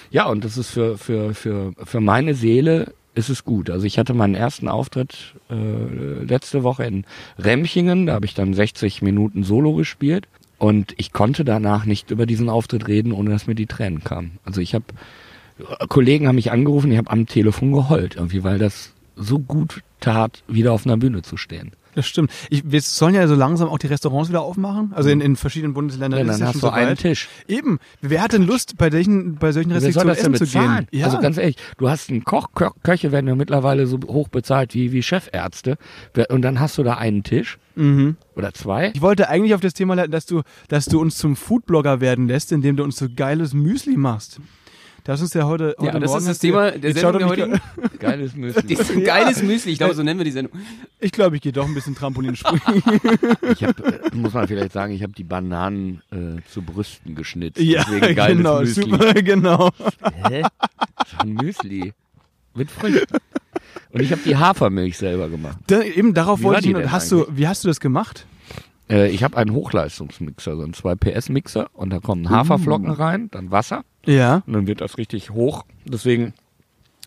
[0.10, 3.70] Ja, und das ist für, für, für, für meine Seele ist es gut.
[3.70, 7.06] Also ich hatte meinen ersten Auftritt äh, letzte Woche in
[7.38, 12.26] Remchingen, da habe ich dann 60 Minuten Solo gespielt und ich konnte danach nicht über
[12.26, 14.40] diesen Auftritt reden, ohne dass mir die Tränen kamen.
[14.46, 14.86] Also ich habe
[15.88, 20.44] Kollegen haben mich angerufen, ich habe am Telefon geheult, irgendwie, weil das so gut tat,
[20.48, 21.72] wieder auf einer Bühne zu stehen.
[21.96, 22.32] Das stimmt.
[22.50, 24.94] Ich, wir sollen ja so langsam auch die Restaurants wieder aufmachen.
[24.94, 27.00] Also in, in verschiedenen Bundesländern Ja, dann hast du einen soweit.
[27.00, 27.28] Tisch.
[27.48, 27.80] Eben.
[28.02, 30.88] Wer hat denn Lust, bei solchen, bei solchen Restriktionen essen zu gehen?
[30.92, 31.08] Ja.
[31.08, 34.74] Also ganz ehrlich, du hast einen Koch, Kö Köche werden ja mittlerweile so hoch bezahlt
[34.76, 35.78] wie, wie Chefärzte.
[36.30, 38.18] Und dann hast du da einen Tisch mhm.
[38.36, 38.92] oder zwei.
[38.94, 42.28] Ich wollte eigentlich auf das Thema leiten, dass du, dass du uns zum Foodblogger werden
[42.28, 44.40] lässt, indem du uns so geiles Müsli machst.
[45.04, 47.28] Das ist ja heute, heute Ja, das Morgen ist das Thema der Sendung er der
[47.28, 47.62] heutigen.
[48.00, 48.76] Geiles Müsli.
[48.76, 50.54] Das ist ein geiles Müsli, ich glaube, so nennen wir die Sendung.
[51.00, 52.62] Ich glaube, ich gehe doch ein bisschen Trampolin springen.
[53.52, 57.60] Ich hab, äh, muss man vielleicht sagen, ich habe die Bananen äh, zu Brüsten geschnitzt.
[57.60, 58.84] ja, Deswegen geiles genau, Müsli.
[58.84, 59.70] super, genau.
[60.30, 60.44] Hä?
[61.18, 61.94] Ein Müsli.
[62.54, 63.18] Mit Früchten.
[63.92, 65.58] Und ich habe die Hafermilch selber gemacht.
[65.68, 68.26] Da, eben darauf Wie wollte ich denn Hast du, wie hast du das gemacht?
[68.90, 73.30] Äh, ich habe einen Hochleistungsmixer, so einen 2 PS Mixer und da kommen Haferflocken rein,
[73.32, 74.42] dann Wasser Ja.
[74.48, 75.66] und dann wird das richtig hoch.
[75.86, 76.34] Deswegen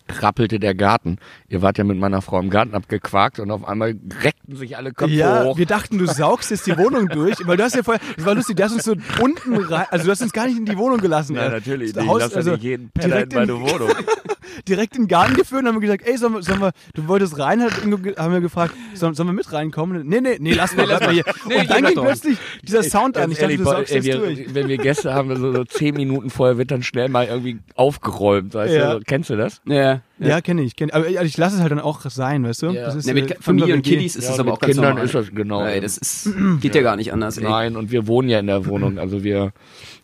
[0.09, 1.17] rappelte der Garten.
[1.47, 4.91] Ihr wart ja mit meiner Frau im Garten abgequakt und auf einmal reckten sich alle
[4.91, 5.57] Köpfe Ja, hoch.
[5.57, 8.35] wir dachten, du saugst jetzt die Wohnung durch, weil du hast ja vorher, das war
[8.35, 10.77] lustig, du hast uns so unten rein, also du hast uns gar nicht in die
[10.77, 11.35] Wohnung gelassen.
[11.35, 11.49] Ja, ey.
[11.51, 11.93] natürlich.
[11.93, 13.89] Das Ich Haus- lasse also nicht jeden Penner in meine in- Wohnung.
[14.67, 17.07] direkt in den Garten geführt und haben wir gesagt, ey, sollen wir, sollen wir du
[17.07, 20.07] wolltest rein, haben wir gefragt, sollen, sollen wir mit reinkommen?
[20.07, 21.23] Nee, nee, nee, lass mal, bleib mal hier.
[21.47, 23.31] Nee, und dann ging plötzlich dieser Sound an.
[23.31, 24.53] Ich dachte, du saugst ey, wir, durch.
[24.53, 28.53] Wenn wir Gäste haben, so, so zehn Minuten vorher wird dann schnell mal irgendwie aufgeräumt.
[28.53, 28.95] Weißt Ja.
[28.95, 29.01] du?
[29.05, 29.61] Kennst du das?
[29.65, 29.92] Ja.
[30.19, 32.67] Ja, kenne ich, kenne Aber ich lasse es halt dann auch sein, weißt du?
[32.71, 32.85] Ja.
[32.85, 33.81] Das ist, Ja, mit äh, Familie und.
[33.83, 35.05] Kiddies ist Ja, das aber mit auch ganz Kindern normal.
[35.05, 35.63] ist das genau.
[35.65, 36.29] Ey, das ist,
[36.61, 37.37] geht ja gar nicht anders.
[37.37, 37.43] Ey.
[37.43, 39.51] Nein, und wir wohnen ja in der Wohnung, also wir,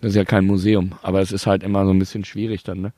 [0.02, 2.82] das ist ja kein Museum, aber es ist halt immer so ein bisschen schwierig dann,
[2.82, 2.94] ne?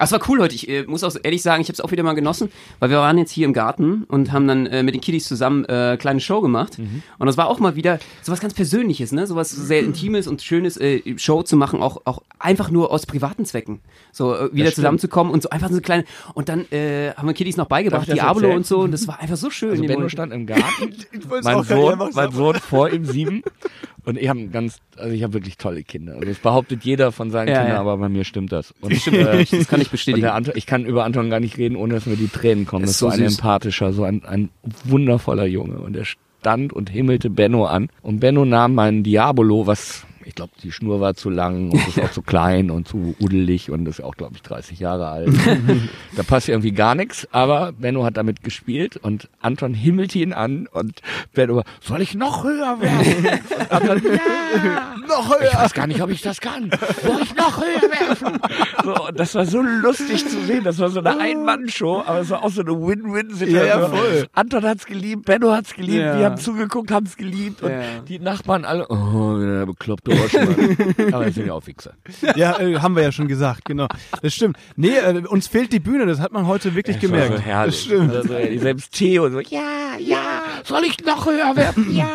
[0.00, 0.54] Ach, es war cool heute.
[0.54, 2.96] Ich äh, muss auch ehrlich sagen, ich habe es auch wieder mal genossen, weil wir
[2.96, 6.20] waren jetzt hier im Garten und haben dann äh, mit den Kiddies zusammen äh, kleine
[6.20, 6.78] Show gemacht.
[6.78, 7.02] Mhm.
[7.18, 9.26] Und das war auch mal wieder sowas ganz Persönliches, ne?
[9.26, 13.44] Sowas sehr Intimes und Schönes, äh, Show zu machen, auch, auch einfach nur aus privaten
[13.44, 13.80] Zwecken.
[14.10, 16.04] So äh, wieder zusammenzukommen und so einfach so eine kleine.
[16.32, 18.80] Und dann äh, haben wir Kiddies noch beigebracht, Diablo und so.
[18.80, 19.72] Und das war einfach so schön.
[19.72, 20.94] Also Benno stand im Garten,
[21.42, 22.32] mein Sohn, mein.
[22.32, 23.42] Sohn vor ihm sieben
[24.04, 26.14] und ich habe ganz, also ich habe wirklich tolle Kinder.
[26.14, 27.80] Also das behauptet jeder von seinen Ja, Kindern, ja.
[27.80, 28.72] aber bei mir stimmt das.
[28.80, 30.22] Und, Stimmt, äh, das kann ich bestätigen.
[30.22, 32.84] der Anton, ich kann über Anton gar nicht reden, ohne dass mir die Tränen kommen.
[32.84, 33.38] Ist Das so war ein süß.
[33.38, 34.50] empathischer, so ein, ein
[34.84, 40.04] wundervoller Junge und er stand und himmelte Benno an und Benno nahm meinen Diabolo, was
[40.24, 43.70] ich glaube, die Schnur war zu lang und ist auch zu klein und zu udelig
[43.70, 45.28] und ist auch, glaube ich, 30 Jahre alt.
[46.16, 50.66] da passt irgendwie gar nichts, aber Benno hat damit gespielt und Anton himmelte ihn an
[50.72, 51.00] und
[51.32, 53.40] Benno war, soll ich noch höher werfen?
[53.70, 56.70] Anton, ja, Noch ich weiß gar nicht, ob ich das kann.
[57.02, 58.38] Soll ich noch höher werfen?
[58.84, 60.62] So, und das war so lustig zu sehen.
[60.64, 63.66] Das war so eine Ein-Mann-Show, aber es war auch so eine Win-Win-Situation.
[63.66, 64.26] Ja, ja, voll.
[64.34, 66.18] Anton hat's geliebt, Benno hat's geliebt, Ja.
[66.18, 67.80] wir haben zugeguckt, haben's geliebt und Ja.
[68.06, 70.94] die Nachbarn alle, oh, der bekloppte Oschmann.
[71.12, 71.94] aber das sind ja auch Wichser.
[72.36, 73.86] Ja, äh, haben wir ja schon gesagt, genau.
[74.22, 74.56] Das stimmt.
[74.76, 77.36] Nee, äh, uns fehlt die Bühne, das hat man heute wirklich Das war gemerkt.
[77.36, 77.74] so herrlich.
[77.74, 78.14] Das stimmt.
[78.14, 81.94] Also, selbst Theo so, ja, ja, soll ich noch höher werfen?
[81.94, 82.08] Ja.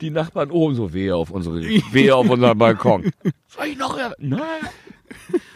[0.00, 3.12] Die Nachbarn oben so, wehe auf unsere, wehe auf unseren Balkon.
[3.48, 4.14] Soll ich noch höher?
[4.18, 4.40] Nein.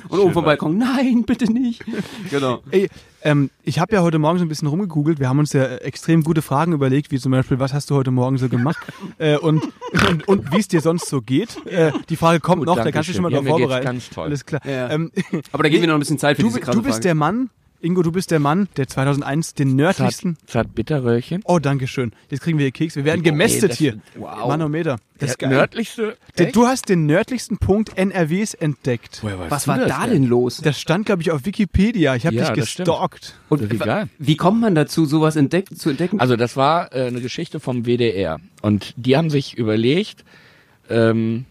[0.09, 1.83] Und oben vom Balkon, nein, bitte nicht.
[2.31, 2.63] genau.
[2.71, 2.89] Ey,
[3.25, 5.19] ähm, ich habe ja heute Morgen so ein bisschen rumgegoogelt.
[5.19, 7.97] Wir haben uns ja äh, extrem gute Fragen überlegt, wie zum Beispiel, was hast du
[7.97, 8.79] heute Morgen so gemacht?
[9.19, 9.63] äh, und
[10.09, 11.65] und, und wie es dir sonst so geht.
[11.67, 13.61] Äh, die Frage kommt Gut, noch, da kannst du dich schon mal drauf Ja, geht's
[13.61, 13.85] vorbereiten.
[13.85, 14.25] ganz toll.
[14.27, 14.61] Alles klar.
[14.67, 14.91] Ja.
[14.91, 15.11] Ähm,
[15.53, 17.01] Aber da geben wir noch ein bisschen Zeit für du, diese du bist Frage.
[17.01, 17.51] der Mann,
[17.85, 20.37] Ingo, du bist der Mann, der 2001 den nördlichsten...
[20.37, 21.43] Zart, zart Bitterröhrchen.
[21.45, 22.13] Oh, danke schön.
[22.31, 22.97] Jetzt kriegen wir hier Keks.
[22.97, 23.99] Wir werden Oh, ey, gemästet das- hier.
[24.17, 24.49] wow.
[24.49, 24.99] Manometer.
[25.19, 25.51] Das ist geil.
[25.51, 26.17] nördlichste.
[26.37, 26.57] Echt?
[26.57, 29.19] Du hast den nördlichsten Punkt NRWs entdeckt.
[29.23, 30.61] Woher weißt Was du war das da denn los?
[30.63, 32.17] Das stand, glaube ich, auf Wikipedia.
[32.17, 33.35] Ich habe Ja, dich gestalkt.
[33.49, 33.81] Und Wie
[34.19, 36.19] wie kommt man dazu, sowas entdeckt, zu entdecken?
[36.21, 40.25] Also das war äh, eine Geschichte vom WDR und die haben sich überlegt,
[40.91, 41.45] ähm,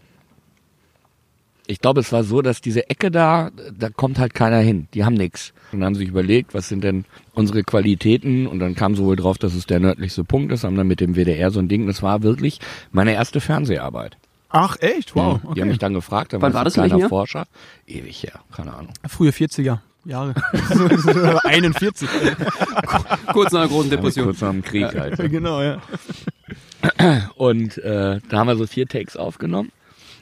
[1.66, 4.86] ich glaube, es war so, dass diese Ecke da, da kommt halt keiner hin.
[4.92, 5.54] Die haben nix.
[5.72, 8.46] Und dann haben sie sich überlegt, was sind denn unsere Qualitäten?
[8.46, 11.00] Und dann kam so wohl drauf, dass es der nördlichste Punkt ist, haben dann mit
[11.00, 11.86] dem WDR so ein Ding.
[11.86, 12.60] Das war wirklich
[12.92, 14.16] meine erste Fernseharbeit.
[14.50, 15.16] Ach, echt?
[15.16, 15.40] Wow.
[15.56, 17.08] Die haben mich dann gefragt, dann Wann war war ich das, in ein kleiner?
[17.08, 17.46] Forscher.
[17.88, 18.92] Ewig her, keine Ahnung.
[19.08, 20.34] Frühe 40er Jahre.
[21.44, 22.08] 41.
[23.32, 24.26] Kurz nach der großen Depression.
[24.26, 25.16] Kurz nach dem Krieg halt.
[25.30, 25.80] genau, ja.
[27.36, 29.72] Und äh, da haben wir so vier Takes aufgenommen.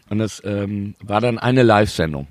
[0.09, 2.27] Und das ähm, war dann eine Live-Sendung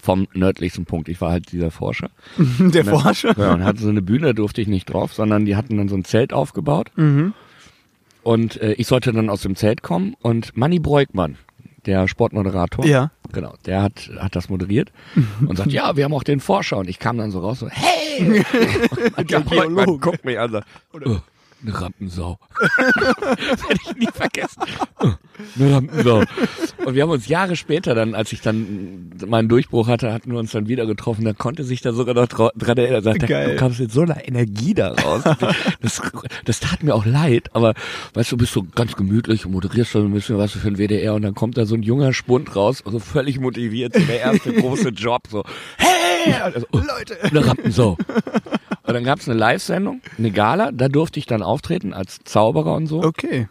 [0.00, 1.08] vom nördlichsten Punkt.
[1.08, 2.10] Ich war halt dieser Forscher.
[2.58, 3.34] Der Forscher.
[3.38, 5.96] Ja, und hatte so eine Bühne, durfte ich nicht drauf, sondern die hatten dann so
[5.96, 6.90] ein Zelt aufgebaut.
[6.96, 7.34] Mhm.
[8.22, 11.36] Und äh, ich sollte dann aus dem Zelt kommen und Manny Breukmann,
[11.86, 13.10] der Sportmoderator, Ja.
[13.32, 14.92] genau, der hat, hat das moderiert
[15.46, 16.78] und sagt, ja, wir haben auch den Forscher.
[16.78, 18.44] Und ich kam dann so raus so, hey!
[19.28, 19.98] der Geologe.
[19.98, 21.16] guckt mich an sagt, oh,
[21.62, 22.38] eine Rampensau.
[22.76, 22.76] das
[23.68, 24.62] werde ich nie vergessen.
[25.56, 26.22] Eine Rampensau.
[26.84, 30.38] Und wir haben uns Jahre später dann, als ich dann meinen Durchbruch hatte, hatten wir
[30.38, 31.24] uns dann wieder getroffen.
[31.24, 33.06] Da konnte sich da sogar noch dra- dran erinnern.
[33.06, 33.50] Er Geil.
[33.52, 35.22] du kamst mit so einer Energie da raus.
[35.80, 36.00] Das,
[36.44, 37.74] das tat mir auch leid, aber
[38.14, 41.14] weißt du, bist so ganz gemütlich und moderierst so ein bisschen was für den WDR
[41.14, 44.52] und dann kommt da so ein junger Spund raus, so völlig motiviert, so der erste
[44.52, 45.42] große Job, so,
[45.78, 46.32] hey!
[46.40, 47.16] Also, Leute.
[47.22, 47.96] eine Rampensau.
[48.92, 52.88] Und dann gab's eine Live-Sendung, eine Gala, da durfte ich dann auftreten als Zauberer und
[52.88, 53.02] so.
[53.02, 53.48] Okay.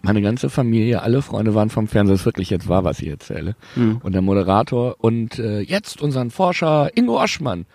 [0.00, 2.14] Meine ganze Familie, alle Freunde waren vom Fernseher.
[2.14, 3.54] Das ist wirklich jetzt wahr, was ich erzähle.
[4.02, 7.66] Und der Moderator und äh, jetzt unseren Forscher Ingo Oschmann.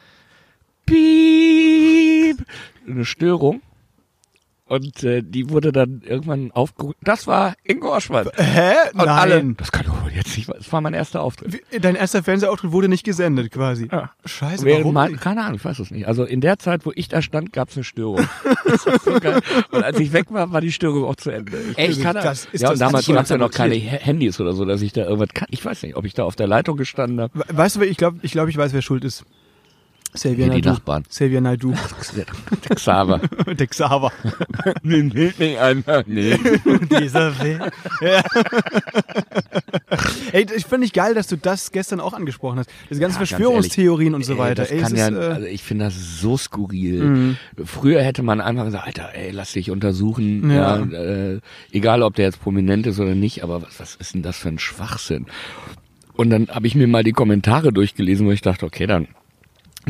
[0.88, 2.44] Piep!
[2.88, 3.62] Eine Störung.
[4.66, 6.98] Und äh, die wurde dann irgendwann aufgerufen.
[7.04, 8.28] Das war Ingo Oschmann.
[8.36, 8.74] Hä?
[8.94, 9.10] Und Nein.
[9.10, 10.50] alle, das kann doch jetzt nicht.
[10.50, 11.54] Das war mein erster Auftritt.
[11.72, 13.88] Wie- Dein erster Fernsehauftritt wurde nicht gesendet, quasi.
[13.92, 14.12] Ja.
[14.26, 16.08] Scheiße, Während warum mein, keine Ahnung, ich weiß es nicht.
[16.08, 18.28] Also in der Zeit, wo ich da stand, gab es eine Störung.
[18.84, 18.92] so.
[19.72, 21.58] Und als ich weg war, war die Störung auch zu Ende.
[21.72, 21.98] Ich, Echt?
[21.98, 24.54] ich kann, Das ist ja, das und damals gab es ja noch keine Handys oder
[24.54, 25.48] so, dass ich da irgendwas kann.
[25.52, 27.40] Ich weiß nicht, ob ich da auf der Leitung gestanden habe.
[27.40, 29.24] We- Weißt du, ich glaube, ich, glaub, ich weiß, wer schuld ist.
[30.18, 30.68] Xavier Nee, die.
[30.70, 31.04] Nachbarn.
[31.04, 31.42] Xavier.
[32.70, 33.20] Der Xaver.
[33.48, 34.12] Der Xaver.
[34.84, 36.04] nee, nee, nee, einer.
[36.08, 36.38] Nee.
[37.00, 37.72] Dieser Wer.
[38.02, 38.24] Ja.
[40.32, 42.70] Ey, ich finde ich geil, dass du das gestern auch angesprochen hast.
[42.90, 44.70] Diese ganzen Ja, ganz Verschwörungstheorien und so Ey, weiter.
[44.70, 47.04] Ey, es ja, ist, äh, also ich finde das so skurril.
[47.04, 47.38] Mhm.
[47.64, 50.78] Früher hätte man einfach gesagt, Alter, ey, lass dich untersuchen, Ja.
[50.80, 50.84] ja.
[51.00, 51.40] äh,
[51.72, 54.50] egal ob der jetzt prominent ist oder nicht, aber was, was ist denn das für
[54.50, 55.28] ein Schwachsinn?
[56.14, 59.08] Und dann habe ich mir mal die Kommentare durchgelesen, wo ich dachte, okay, dann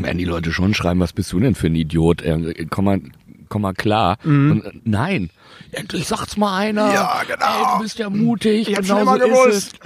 [0.02, 2.22] werden die Leute schon schreiben, was bist du denn für ein Idiot?
[2.22, 3.00] Äh, komm mal,
[3.48, 4.18] komm mal klar.
[4.24, 5.30] Und, äh, nein,
[5.72, 6.88] endlich sagt's mal einer.
[6.88, 6.94] Mhm.
[6.94, 7.46] Ja, genau.
[7.46, 8.68] Ey, du bist ja mutig.
[8.68, 9.78] Ich hab's genau schon so gewusst.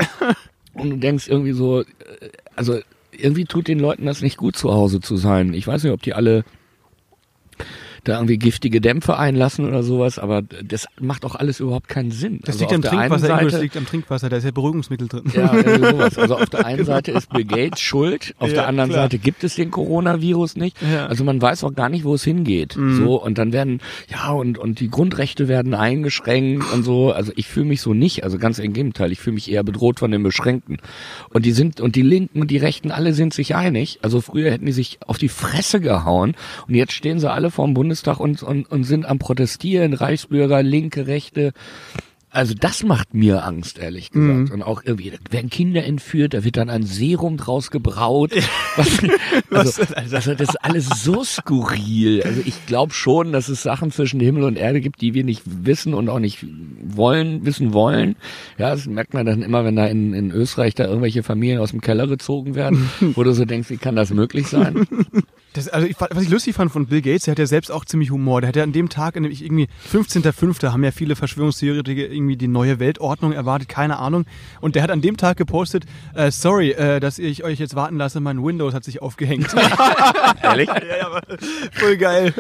[0.75, 1.85] Und du denkst irgendwie so, äh,
[2.57, 2.79] also
[3.11, 5.53] irgendwie tut den Leuten das nicht gut zu Hause zu sein.
[5.55, 6.45] Ich weiß nicht, ob die alle
[8.05, 12.41] da irgendwie giftige Dämpfe einlassen oder sowas, aber das macht auch alles überhaupt keinen Sinn.
[12.43, 15.09] Das Also liegt am Trinkwasser, Ingo, das Seite- liegt am Trinkwasser, da ist ja Beruhigungsmittel
[15.09, 15.23] drin.
[15.35, 16.19] ja, irgendwie sowas.
[16.19, 19.05] Also auf der einen Seite ist Bill Gates schuld, auf Ja, der anderen klar.
[19.05, 20.77] Seite gibt es den Coronavirus nicht.
[20.83, 21.07] Ja.
[21.07, 22.73] Also man weiß auch gar nicht, wo es hingeht.
[22.73, 27.13] So und dann werden ja und und die Grundrechte werden eingeschränkt und so.
[27.13, 28.25] Also ich fühle mich so nicht.
[28.25, 30.79] Also ganz im Gegenteil, ich fühle mich eher bedroht von den Beschränkten.
[31.31, 34.01] Und die sind und die Linken und die Rechten alle sind sich einig.
[34.03, 36.35] Also früher hätten die sich auf die Fresse gehauen
[36.67, 39.93] und jetzt stehen sie alle vorm Bundestag und und, und sind am protestieren.
[39.93, 41.53] Reichsbürger, Linke, Rechte.
[42.31, 44.51] Also das macht mir Angst, ehrlich gesagt.
[44.53, 48.33] Und auch irgendwie, werden Kinder entführt, da wird dann ein Serum draus gebraut.
[49.51, 52.23] Was, also, also das ist alles so skurril.
[52.23, 55.43] Also ich glaube schon, dass es Sachen zwischen Himmel und Erde gibt, die wir nicht
[55.45, 56.47] wissen und auch nicht
[56.83, 58.17] wollen, wissen wollen.
[58.57, 61.73] Ja, das merkt man dann immer, wenn da in, in Österreich da irgendwelche Familien aus
[61.73, 64.87] dem Keller gezogen werden, wo du so denkst, wie kann das möglich sein?
[65.55, 67.85] Das, also ich, was ich lustig fand von Bill Gates, der hat ja selbst auch
[67.85, 68.41] ziemlich Humor.
[68.41, 70.73] Der hat ja an dem Tag, nämlich irgendwie 15.05.
[70.73, 74.25] haben ja viele Verschwörungstheoretiker irgendwie die neue Weltordnung erwartet, keine Ahnung.
[74.61, 75.85] Und der hat an dem Tag gepostet,
[76.15, 79.55] äh, sorry, äh, dass ich euch jetzt warten lasse, mein Windows hat sich aufgehängt.
[80.43, 80.69] Ehrlich?
[80.69, 81.23] ja, ja, aber
[81.73, 82.33] voll geil.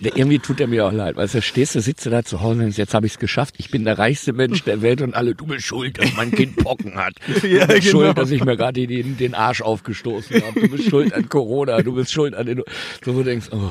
[0.00, 1.16] Der, irgendwie tut er mir auch leid.
[1.16, 3.18] Weißt du, stehst du, sitzt du da zu Hause und denkst, jetzt habe ich es
[3.18, 3.56] geschafft.
[3.58, 6.56] Ich bin der reichste Mensch der Welt und alle, du bist schuld, dass mein Kind
[6.56, 7.14] Pocken hat.
[7.42, 7.90] Du Ja, bist genau.
[8.04, 10.60] schuld, dass ich mir gerade den, den Arsch aufgestoßen habe.
[10.60, 11.82] Du bist schuld an Corona.
[11.82, 12.62] Du bist schuld an den...
[13.04, 13.70] So, wo du denkst, oh.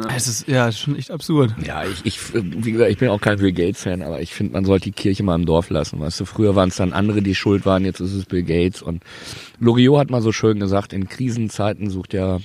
[0.14, 1.54] Es ist ja schon echt absurd.
[1.64, 4.64] Ja, ich, ich, wie gesagt, ich bin auch kein Bill Gates-Fan, aber ich finde, man
[4.64, 6.00] sollte die Kirche mal im Dorf lassen.
[6.00, 8.82] Weißt du, früher waren es dann andere, die schuld waren, jetzt ist es Bill Gates.
[8.82, 9.02] Und
[9.60, 12.40] Loriot hat mal so schön gesagt, in Krisenzeiten sucht ja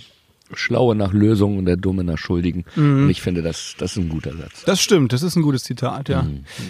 [0.54, 2.66] Schlaue nach Lösungen und der Dumme nach Schuldigen.
[2.76, 4.64] Und ich finde, das, das ist ein guter Satz.
[4.66, 6.26] Das stimmt, das ist ein gutes Zitat, ja.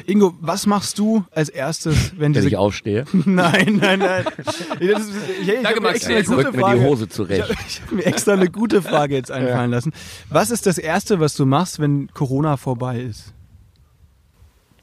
[0.05, 2.47] Ingo, was machst du als erstes, wenn Wenn diese...
[2.47, 4.25] ich aufstehe, Nein, nein, nein.
[4.37, 6.05] Das ist, ich, ich, ich Danke, hab mir Max.
[6.07, 6.81] extra eine mir die Frage.
[6.81, 7.41] Hose Ich zurecht.
[7.43, 9.91] habe hab mir extra eine gute Frage jetzt einfallen lassen.
[10.29, 13.33] Was ist das Erste, was du machst, wenn Corona vorbei ist?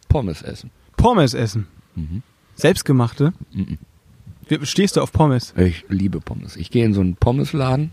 [0.08, 0.70] Pommes essen.
[0.96, 1.66] Pommes essen.
[2.54, 3.32] Selbstgemachte?
[3.52, 3.78] Mhm.
[4.62, 5.52] Stehst du auf Pommes?
[5.56, 6.56] Ich liebe Pommes.
[6.56, 7.90] Ich gehe in so einen Pommesladen,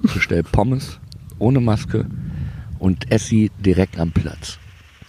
[0.00, 0.98] bestell Pommes
[1.38, 2.06] ohne Maske
[2.78, 4.58] und esse sie direkt am Platz.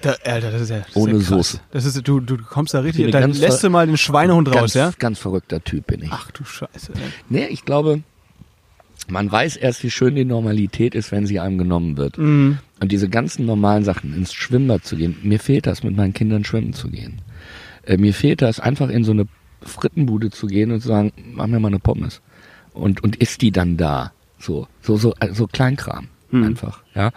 [0.02, 1.28] Da, Alter, das ist ja das ist Ohne ja krass.
[1.28, 1.60] Soße.
[1.72, 4.74] Das ist, du, du kommst da richtig, dann lässt du mal den Schweinehund raus, Ganz,
[4.74, 4.92] ja?
[5.00, 6.12] ganz verrückter Typ bin ich.
[6.12, 6.94] Ach du Scheiße.
[6.94, 7.02] ey.
[7.30, 8.04] Nee, ich glaube,
[9.08, 12.18] man weiß erst, wie schön die Normalität ist, wenn sie einem genommen wird.
[12.18, 12.60] Mhm.
[12.80, 16.44] Und diese ganzen normalen Sachen, ins Schwimmbad zu gehen, mir fehlt das, mit meinen Kindern
[16.44, 17.22] schwimmen zu gehen.
[17.86, 19.28] Äh, mir fehlt das, einfach in so eine
[19.62, 22.22] Frittenbude zu gehen und zu sagen, mach mir mal eine Pommes.
[22.74, 24.12] Und, und isst die dann da.
[24.46, 26.08] So, so, so, äh, so Kleinkram.
[26.46, 27.12] Einfach, ja.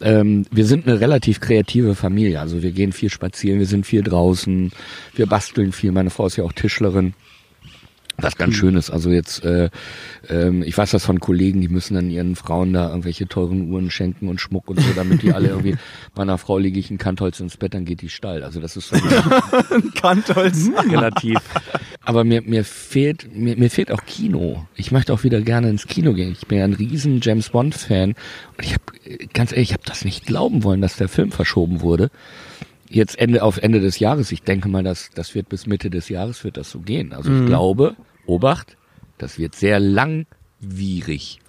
[0.00, 2.40] Ähm, wir sind eine relativ kreative Familie.
[2.40, 4.70] Also wir gehen viel spazieren, wir sind viel draußen,
[5.14, 5.92] wir basteln viel.
[5.92, 7.14] Meine Frau ist ja auch Tischlerin.
[8.20, 8.90] Was ganz schön ist.
[8.90, 9.70] Also jetzt, äh,
[10.28, 13.92] ähm, ich weiß das von Kollegen, die müssen dann ihren Frauen da irgendwelche teuren Uhren
[13.92, 15.76] schenken und Schmuck und so, damit die alle irgendwie,
[16.16, 18.42] meiner Frau lege ich ein Kantholz ins Bett, dann geht die steil.
[18.42, 18.96] Also das ist so
[20.00, 20.68] Kantholz.
[20.90, 21.38] relativ.
[22.02, 24.66] Aber mir, mir fehlt, mir, mir fehlt auch Kino.
[24.74, 26.32] Ich möchte auch wieder gerne ins Kino gehen.
[26.32, 28.10] Ich bin ja ein riesen James Bond Fan
[28.56, 31.82] und ich habe ganz ehrlich, ich habe das nicht glauben wollen, dass der Film verschoben
[31.82, 32.10] wurde.
[32.90, 34.32] Jetzt Ende auf Ende des Jahres.
[34.32, 37.12] Ich denke mal, dass das wird bis Mitte des Jahres wird das so gehen.
[37.12, 37.96] Also ich glaube,
[38.26, 38.76] Obacht,
[39.18, 41.40] das wird sehr langwierig.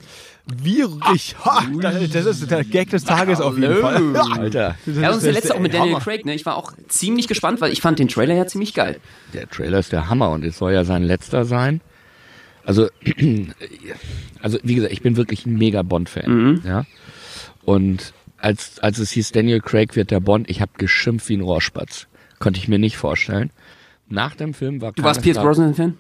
[0.52, 1.36] Wierig.
[1.46, 4.16] Ha, das, das ist der Gag des Tages auf jeden Fall.
[4.40, 6.04] Alter, Ja, das ist der letzte auch mit Daniel Hammer.
[6.04, 6.34] Craig, ne?
[6.34, 9.00] Ich war auch ziemlich gespannt, weil ich fand den Trailer ja ziemlich geil.
[9.34, 11.82] der Trailer ist der Hammer und es soll ja sein letzter sein.
[12.66, 12.88] Also,
[14.42, 16.62] also wie gesagt, ich bin wirklich ein mega Bond-Fan.
[16.66, 16.86] Ja.
[17.64, 21.42] Und als, als es hieß, Daniel Craig wird der Bond, ich habe geschimpft wie ein
[21.42, 22.08] Rohrspatz.
[22.40, 23.52] Konnte ich mir nicht vorstellen.
[24.08, 25.98] Nach dem Film war Du warst Pierce Brosnan-Fan?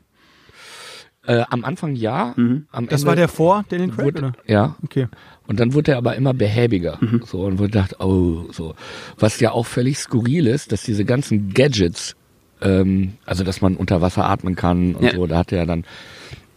[1.28, 2.34] Äh, am Anfang ja.
[2.36, 4.34] Am Das Ende war der vor Daniel Craig, wurde, oder?
[4.48, 4.76] Ja.
[4.84, 5.08] Okay.
[5.48, 6.98] Und dann wurde er aber immer behäbiger.
[7.26, 8.74] So, und wurde gedacht, oh, so.
[9.18, 12.16] Was ja auch völlig skurril ist, dass diese ganzen Gadgets,
[12.62, 15.16] ähm, also dass man unter Wasser atmen kann und Ja.
[15.16, 15.84] so, da hat er dann,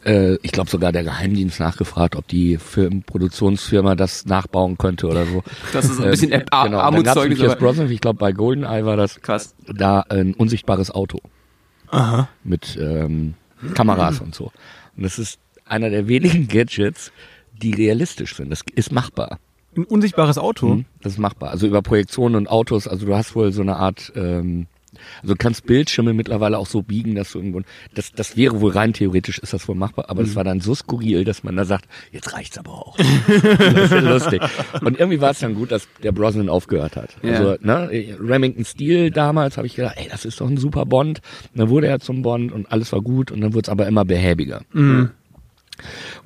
[0.05, 5.43] äh, ich glaube sogar der Geheimdienst nachgefragt, ob die Filmproduktionsfirma das nachbauen könnte oder so.
[5.73, 6.79] Das ist ein bisschen Ähm, Ar- genau.
[6.81, 9.55] Armutszeugnis, Brosnan, ich glaube bei Goldeneye war das Krass.
[9.67, 11.19] da ein unsichtbares Auto
[11.88, 12.29] Aha.
[12.45, 13.35] mit ähm,
[13.75, 14.51] Kameras und so.
[14.97, 17.12] Und das ist einer der wenigen Gadgets,
[17.62, 18.51] die realistisch sind.
[18.51, 19.38] Das ist machbar.
[19.77, 20.67] Ein unsichtbares Auto.
[20.75, 21.51] Mhm, Das ist machbar.
[21.51, 24.67] Also über Projektionen und Autos, also du hast wohl so eine Art, ähm,
[25.23, 27.62] also du kannst Bildschirme mittlerweile auch so biegen, dass du irgendwo,
[27.95, 30.75] das, das wäre wohl rein theoretisch, ist das wohl machbar, aber das war dann so
[30.75, 32.97] skurril, dass man da sagt, jetzt reicht's aber auch.
[33.29, 34.43] das ist lustig.
[34.81, 37.17] Und irgendwie war es dann gut, dass der Brosnan aufgehört hat.
[37.23, 37.33] Ja.
[37.33, 37.88] Also, ne,
[38.21, 41.21] Remington Steel damals habe ich gedacht, ey, das ist doch ein super Bond.
[41.53, 43.87] Und dann wurde er zum Bond und alles war gut und dann wurde es aber
[43.87, 44.62] immer behäbiger.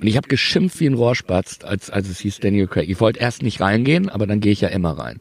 [0.00, 2.88] Und ich habe geschimpft wie ein Rohrspatz, als, als es hieß Daniel Craig.
[2.88, 5.20] Ich wollte erst nicht reingehen, aber dann gehe ich ja immer rein.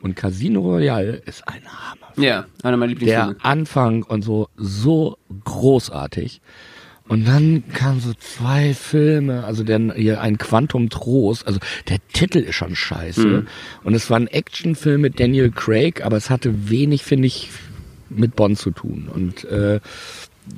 [0.00, 2.12] Und Casino Royale ist ein Hammer.
[2.16, 3.34] Ja, einer meiner Lieblingsfilme.
[3.34, 6.40] Der Anfang und so, so großartig.
[7.06, 12.38] Und dann kamen so zwei Filme, also der, hier ein Quantum Trost, also der Titel
[12.38, 13.44] ist schon scheiße.
[13.82, 17.50] Und es war ein Actionfilm mit Daniel Craig, aber es hatte wenig, finde ich,
[18.08, 19.10] mit Bond zu tun.
[19.12, 19.80] Und äh,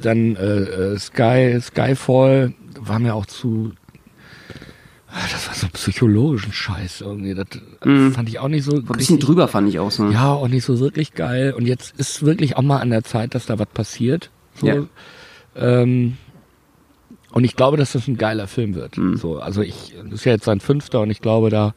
[0.00, 3.72] dann äh, äh, Sky, Skyfall war mir auch zu
[5.08, 7.34] Ah, das war so psychologischen Scheiß irgendwie.
[7.34, 7.46] Das
[7.80, 8.72] fand ich auch nicht so.
[8.72, 10.10] War ein bisschen drüber, fand ich auch so.
[10.10, 11.54] Ja, auch nicht so wirklich geil.
[11.56, 14.30] Und jetzt ist wirklich auch mal an der Zeit, dass da was passiert.
[14.54, 14.66] So.
[14.66, 14.82] Ja.
[15.54, 16.18] Ähm,
[17.30, 18.98] und ich glaube, dass das ein geiler Film wird.
[18.98, 19.16] Mhm.
[19.16, 21.74] So, also ich, das ist ja jetzt sein fünfter und ich glaube, da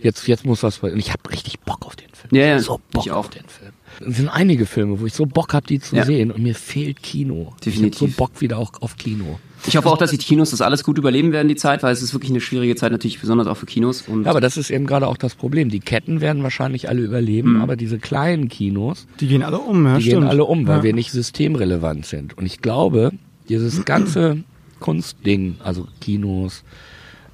[0.00, 0.78] jetzt jetzt muss was.
[0.78, 2.34] Und ich habe richtig Bock auf den Film.
[2.34, 3.30] Ja, ja, so Bock ich auf auch.
[3.30, 3.72] den Film.
[4.06, 6.04] Es sind einige Filme, wo ich so Bock habe, die zu Ja.
[6.04, 7.52] sehen und mir fehlt Kino.
[7.56, 8.00] Ich Definitiv.
[8.00, 9.38] hab so Bock wieder auch auf Kino.
[9.66, 12.00] Ich hoffe auch, dass die Kinos das alles gut überleben werden, die Zeit, weil es
[12.00, 14.02] ist wirklich eine schwierige Zeit, natürlich besonders auch für Kinos.
[14.08, 15.68] Und Ja, aber das ist eben gerade auch das Problem.
[15.68, 19.96] Die Ketten werden wahrscheinlich alle überleben, aber diese kleinen Kinos, Die gehen alle um, ja,
[19.96, 20.22] die stimmt.
[20.22, 20.82] gehen alle um, weil ja.
[20.84, 22.38] wir nicht systemrelevant sind.
[22.38, 23.12] Und ich glaube,
[23.50, 24.38] dieses ganze
[24.80, 26.64] Kunstding, also Kinos,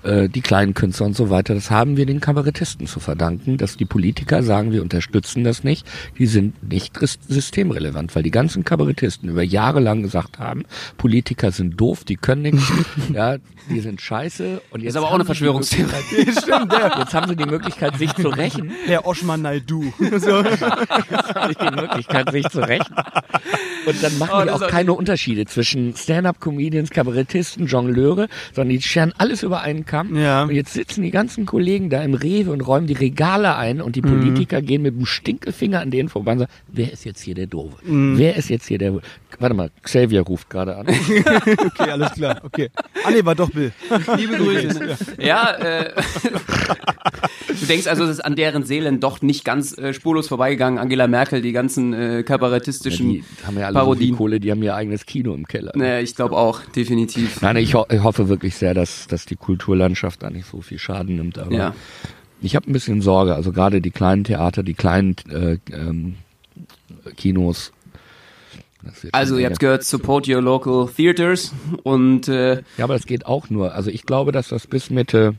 [0.06, 3.76] äh, die kleinen Künstler und so weiter, das haben wir den Kabarettisten zu verdanken, dass
[3.76, 5.86] die Politiker sagen, wir unterstützen das nicht,
[6.18, 6.92] die sind nicht
[7.28, 10.64] systemrelevant, weil die ganzen Kabarettisten über Jahre lang gesagt haben,
[10.96, 12.62] Politiker sind doof, die können nichts,
[13.12, 13.36] ja,
[13.70, 15.92] die sind scheiße und jetzt ist aber auch haben eine sie Verschwörungstheorie.
[16.40, 16.98] Stimmt, ja.
[17.00, 18.70] Jetzt haben sie die Möglichkeit, sich zu rächen.
[18.86, 19.92] Herr Oschmann Naidu.
[20.18, 20.44] so.
[20.44, 22.94] habe ich die Möglichkeit, sich zu rächen.
[23.86, 29.12] Und dann machen Oh, die auch- keine Unterschiede zwischen Stand-up-Comedians, Kabarettisten, Jongleure, sondern die scheren
[29.18, 29.95] alles über einen Kamm.
[30.14, 30.44] Ja.
[30.44, 33.96] Und jetzt sitzen die ganzen Kollegen da im Rewe und räumen die Regale ein und
[33.96, 34.08] die Mhm.
[34.20, 37.46] Politiker gehen mit dem Stinkefinger an denen vorbei und sagen, wer ist jetzt hier der
[37.46, 37.76] Doofe?
[37.84, 38.18] Mhm.
[38.18, 39.00] Wer ist jetzt hier der...
[39.38, 40.86] Warte mal, Xavier ruft gerade an.
[41.76, 42.40] Okay, alles klar.
[42.42, 42.70] Okay.
[43.04, 43.70] Ah nee, war doch Bill.
[44.16, 44.96] Liebe Grüße.
[45.18, 45.92] ja, äh,
[47.60, 50.78] du denkst also, es ist an deren Seelen doch nicht ganz äh, spurlos vorbeigegangen.
[50.78, 54.16] Angela Merkel, die ganzen äh, kabarettistischen die haben ja alle so Parodien.
[54.16, 55.72] Kohle, die haben ihr eigenes Kino im Keller.
[55.74, 57.40] naja, ich glaube auch, definitiv.
[57.42, 59.36] Nein, ich, ho ich hoffe wirklich sehr, dass, dass die
[59.76, 61.38] Kulturlandschaft da nicht so viel Schaden nimmt.
[61.38, 61.74] Aber Ja.
[62.40, 63.34] ich habe ein bisschen Sorge.
[63.34, 66.16] Also gerade die kleinen Theater, die kleinen äh, ähm,
[67.16, 67.72] Kinos.
[69.10, 73.50] Also, ihr habt gehört, support your local theaters und äh, Ja, aber das geht auch
[73.50, 73.74] nur.
[73.74, 75.34] Also ich glaube, dass das bis Mitte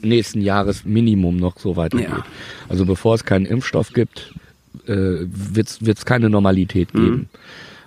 [0.00, 2.08] nächsten Jahres Minimum noch so weitergeht.
[2.08, 2.24] Ja.
[2.68, 4.32] Also bevor es keinen Impfstoff gibt,
[4.86, 4.92] äh,
[5.26, 7.26] wird es keine Normalität Mhm.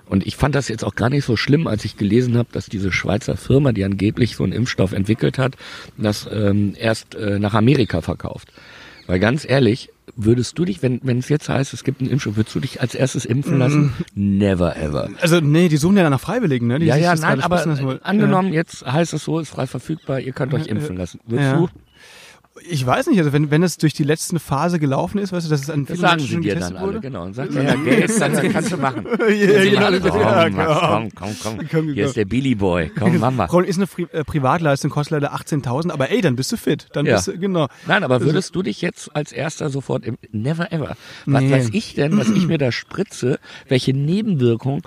[0.10, 2.66] Und ich fand das jetzt auch gar nicht so schlimm, als ich gelesen habe, dass
[2.66, 5.56] diese Schweizer Firma, die angeblich so einen Impfstoff entwickelt hat,
[5.98, 8.52] das ähm, erst äh, nach Amerika verkauft.
[9.06, 12.38] Weil ganz ehrlich, würdest du dich, wenn wenn es jetzt heißt, es gibt einen Impfstoff,
[12.38, 13.94] würdest du dich als erstes impfen lassen?
[14.16, 15.10] Never ever.
[15.22, 16.80] Also nee, die suchen ja nach Freiwilligen, ne?
[16.80, 20.34] Die Ja, ja, nein, aber äh, angenommen, jetzt heißt es so, ist frei verfügbar, ihr
[20.34, 21.20] könnt euch impfen lassen.
[21.28, 21.58] Würdest ja.
[21.58, 21.70] du?
[22.62, 22.72] Ja.
[22.72, 25.50] Ich weiß nicht, also wenn, wenn es durch die letzten Phase gelaufen ist, weißt du,
[25.50, 27.00] dass es an Das vielen sagen Menschen sie dir dann alle, wurde?
[27.02, 27.24] genau.
[27.24, 29.06] Und sagt der Herr Gates, dann kannst du machen.
[29.30, 31.58] Ja, genau, Alle, das- komm, ja, Max, komm, komm, komm.
[31.58, 31.94] Komm, komm.
[31.94, 32.92] Hier ist der Billy Boy.
[32.98, 33.48] Komm, mach mal.
[33.48, 36.88] Frauen ist eine Pri äh, Privatleistung, kostet leider 18.000, aber ey, dann bist du fit.
[36.94, 37.16] Dann Ja.
[37.16, 37.68] bist du, genau.
[37.88, 40.96] Nein, aber würdest du dich jetzt als erster sofort im Never ever.
[41.26, 41.52] Was Nee.
[41.52, 44.82] weiß ich denn, was ich mir da spritze, welche Nebenwirkungen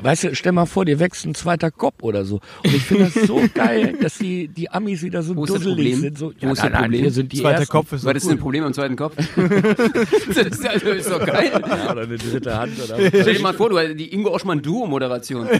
[0.00, 2.40] Weißt du, stell mal vor, dir wächst ein zweiter Kopf oder so.
[2.64, 5.62] Und ich finde das so geil, dass die, die Amis wieder so Wo ist das
[5.62, 6.00] dusselig Problem?
[6.00, 6.18] sind.
[6.18, 7.02] So, Wo ist das Problem?
[7.04, 7.72] wir sind die Zweiter Ersten.
[7.72, 8.42] Kopf ist was ist doch denn ein cool.
[8.42, 9.14] Problem am zweiten Kopf?
[9.36, 11.50] das ist, also, ist doch geil.
[11.66, 14.62] Ja, oder eine dritte Hand oder Stell dir mal vor, du hast die Ingo Oschmann
[14.62, 15.48] Duo-Moderation.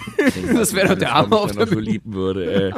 [0.55, 2.73] Das wäre doch der ich auf der so lieben würde, ey.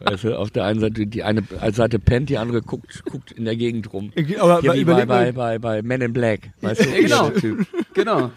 [0.00, 3.44] Weißt du, auf der einen Seite, die eine Seite pennt, die andere guckt, guckt in
[3.44, 4.12] der Gegend rum.
[4.38, 6.50] Aber Hier wie bei, bei, bei, bei Men in Black.
[6.60, 7.28] Weißt du, Ja, genau.
[7.30, 7.66] dieser Typ.
[7.94, 8.30] Genau.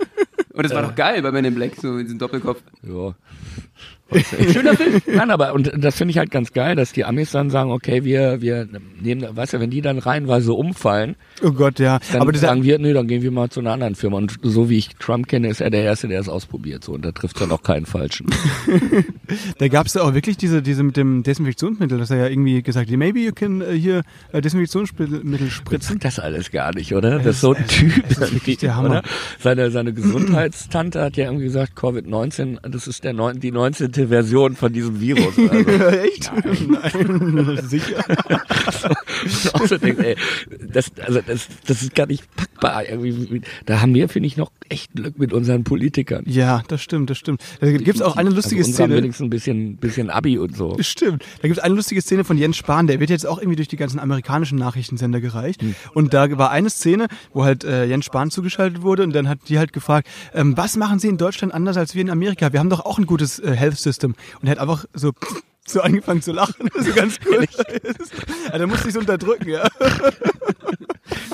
[0.56, 2.62] Und das war doch geil bei Men in Black, so mit diesem Doppelkopf.
[2.84, 3.13] Ja.
[4.54, 5.02] Schöner Film.
[5.08, 8.04] Nein, aber und das finde ich halt ganz geil, dass die Amis dann sagen, okay,
[8.04, 8.68] wir wir
[9.02, 12.00] nehmen, weißt du, wenn die dann reihenweise umfallen, oh Gott, ja.
[12.12, 14.18] dann aber sagen wir, nee, dann gehen wir mal zu einer anderen Firma.
[14.18, 16.84] Und so wie ich Trump kenne, ist er der Erste, der es ausprobiert.
[16.84, 18.28] So und da trifft er noch keinen falschen.
[19.58, 22.62] da gab es ja auch wirklich diese, diese mit dem Desinfektionsmittel, dass er ja irgendwie
[22.62, 25.98] gesagt hat, maybe you can äh, hier äh, Desinfektionsmittel spritzen.
[26.00, 27.18] Das alles gar nicht, oder?
[27.18, 28.89] Das ist so ein Typ, wirklich der Hammer.
[28.89, 29.04] oder?
[29.39, 34.05] Seine, seine Gesundheitstante hat ja irgendwie gesagt, Covid-19, das ist der neun, die 19.
[34.08, 35.38] Version von diesem Virus.
[35.38, 35.56] Also,
[35.98, 36.32] Echt?
[36.68, 37.60] Nein.
[37.68, 38.04] Sicher.
[39.54, 40.15] auch so denkt, ey,
[40.72, 42.88] das, also das, das ist gar nicht packbar.
[42.88, 43.41] Irgendwie.
[43.65, 46.24] Da haben wir, finde ich, noch echt Glück mit unseren Politikern.
[46.28, 47.41] Ja, das stimmt, das stimmt.
[47.60, 48.96] Da gibt es auch eine lustige also Szene.
[48.96, 50.76] wenigstens ein bisschen, bisschen Abi und so.
[50.80, 51.24] Stimmt.
[51.41, 53.68] Da gibt es eine lustige Szene von Jens Spahn, der wird jetzt auch irgendwie durch
[53.68, 55.62] die ganzen amerikanischen Nachrichtensender gereicht.
[55.62, 55.76] Hm.
[55.93, 59.39] Und da war eine Szene, wo halt äh, Jens Spahn zugeschaltet wurde und dann hat
[59.49, 62.51] die halt gefragt, ähm, was machen Sie in Deutschland anders als wir in Amerika?
[62.53, 64.16] Wir haben doch auch ein gutes äh, Health System.
[64.42, 65.12] Und er hat einfach so
[65.68, 66.70] so angefangen zu lachen.
[66.76, 67.46] Das ist ganz cool.
[68.52, 69.68] ja, da musste ich so unterdrücken, ja.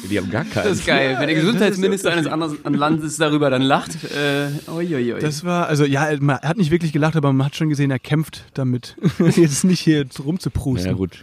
[0.09, 0.65] Die haben gar keinen.
[0.65, 1.15] Das ist geil.
[1.19, 3.91] Wenn der Gesundheitsminister eines anderen Landes darüber dann lacht.
[4.13, 5.19] Äh, oi, oi, oi.
[5.19, 7.99] Das war, also ja, man hat nicht wirklich gelacht, aber man hat schon gesehen, er
[7.99, 8.97] kämpft damit.
[9.19, 10.91] Jetzt nicht hier rumzuprusten.
[10.91, 11.21] Ja, gut.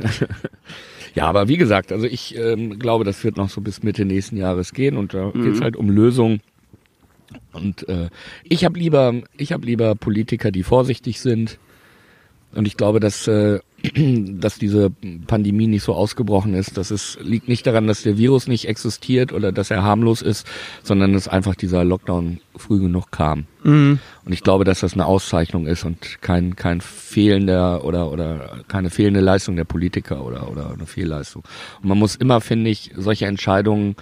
[1.14, 4.36] Ja, aber wie gesagt, also ich ähm, glaube, das wird noch so bis Mitte nächsten
[4.36, 5.42] Jahres gehen und da Mhm.
[5.42, 6.40] geht's halt um Lösungen.
[7.52, 8.08] Und äh,
[8.44, 11.58] ich habe lieber, ich habe lieber Politiker, die vorsichtig sind.
[12.54, 13.60] Und ich glaube, dass, äh,
[13.94, 14.90] dass diese
[15.26, 16.76] Pandemie nicht so ausgebrochen ist.
[16.76, 20.46] Das ist, liegt nicht daran, dass der Virus nicht existiert oder dass er harmlos ist,
[20.82, 23.46] sondern dass einfach dieser Lockdown früh genug kam.
[24.24, 28.90] Und ich glaube, dass das eine Auszeichnung ist und kein, kein fehlender oder, oder keine
[28.90, 31.44] fehlende Leistung der Politiker oder, oder eine Fehlleistung.
[31.82, 33.94] Und man muss immer, finde ich, solche Entscheidungen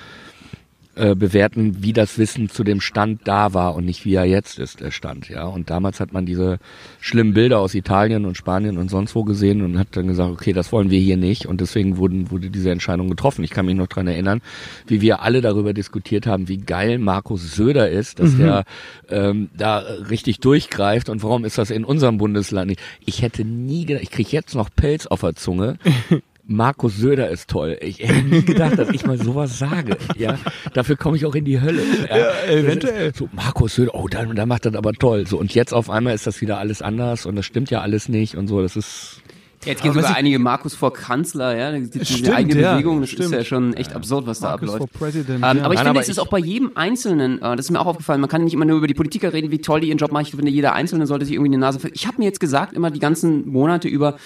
[0.96, 4.58] äh, bewerten, wie das Wissen zu dem Stand da war und nicht wie er jetzt
[4.58, 5.44] ist, der Stand, ja.
[5.44, 6.58] Und damals hat man diese
[7.00, 10.54] schlimmen Bilder aus Italien und Spanien und sonst wo gesehen und hat dann gesagt, okay,
[10.54, 13.44] das wollen wir hier nicht und deswegen wurden, wurde diese Entscheidung getroffen.
[13.44, 14.40] Ich kann mich noch dran erinnern,
[14.86, 18.64] wie wir alle darüber diskutiert haben, wie geil Markus Söder ist, dass der
[19.10, 22.80] ähm, da richtig durchgreift und warum ist das in unserem Bundesland nicht.
[23.04, 25.78] Ich hätte nie gedacht, ich kriege jetzt noch Pelz auf der Zunge.
[26.48, 27.76] Markus Söder ist toll.
[27.80, 29.96] Ich hätte nie gedacht, dass ich mal sowas sage.
[30.16, 30.38] Ja,
[30.74, 31.82] dafür komme ich auch in die Hölle.
[32.08, 33.12] Ja, eventuell.
[33.14, 35.26] So Markus Söder, oh, da, da macht das aber toll.
[35.26, 38.08] So und jetzt auf einmal ist das wieder alles anders und das stimmt ja alles
[38.08, 38.62] nicht und so.
[38.62, 39.22] Das ist
[39.64, 43.26] Jetzt gehen sogar einige Markus vor Kanzler, ja, diese Stimmt, eigene ja, Bewegung, das stimmt.
[43.26, 44.92] ist ja schon echt absurd, was da Markus abläuft.
[44.92, 45.48] for President, ähm, ja.
[45.48, 47.80] Aber ich Nein, finde, aber es ist auch bei jedem Einzelnen, äh, das ist mir
[47.80, 49.98] auch aufgefallen, man kann nicht immer nur über die Politiker reden, wie toll die ihren
[49.98, 50.22] Job machen.
[50.26, 51.80] Ich finde, jeder Einzelne sollte sich irgendwie eine Nase...
[51.92, 54.18] Ich habe mir jetzt gesagt, immer die ganzen Monate über,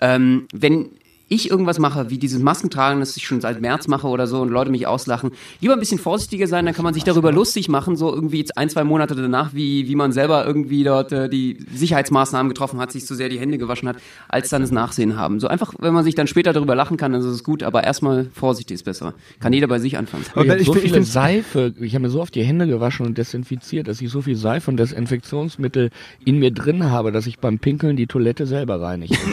[0.00, 0.90] ähm, wenn
[1.30, 4.48] ich irgendwas mache, wie dieses Maskentragen, das ich schon seit März mache oder so und
[4.50, 7.94] Leute mich auslachen, lieber ein bisschen vorsichtiger sein, dann kann man sich darüber lustig machen,
[7.96, 11.64] so irgendwie jetzt ein, zwei Monate danach, wie, wie man selber irgendwie dort äh, die
[11.72, 13.96] Sicherheitsmaßnahmen getroffen hat, sich so sehr die Hände gewaschen hat,
[14.28, 15.38] als dann das Nachsehen haben.
[15.38, 17.84] So einfach, wenn man sich dann später darüber lachen kann, dann ist es gut, aber
[17.84, 19.14] erstmal vorsichtig ist besser.
[19.38, 20.24] Kann jeder bei sich anfangen.
[20.34, 23.06] Aber ich hab ich so find's- Seife, ich habe mir so oft die Hände gewaschen
[23.06, 25.90] und desinfiziert, dass ich so viel Seife und Desinfektionsmittel
[26.24, 29.16] in mir drin habe, dass ich beim Pinkeln die Toilette selber reinige.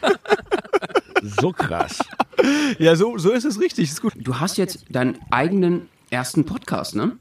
[1.22, 1.98] so krass.
[2.78, 3.90] Ja, so, so ist es richtig.
[3.90, 4.14] Ist gut.
[4.16, 7.12] Du hast jetzt deinen eigenen ersten Podcast, ne?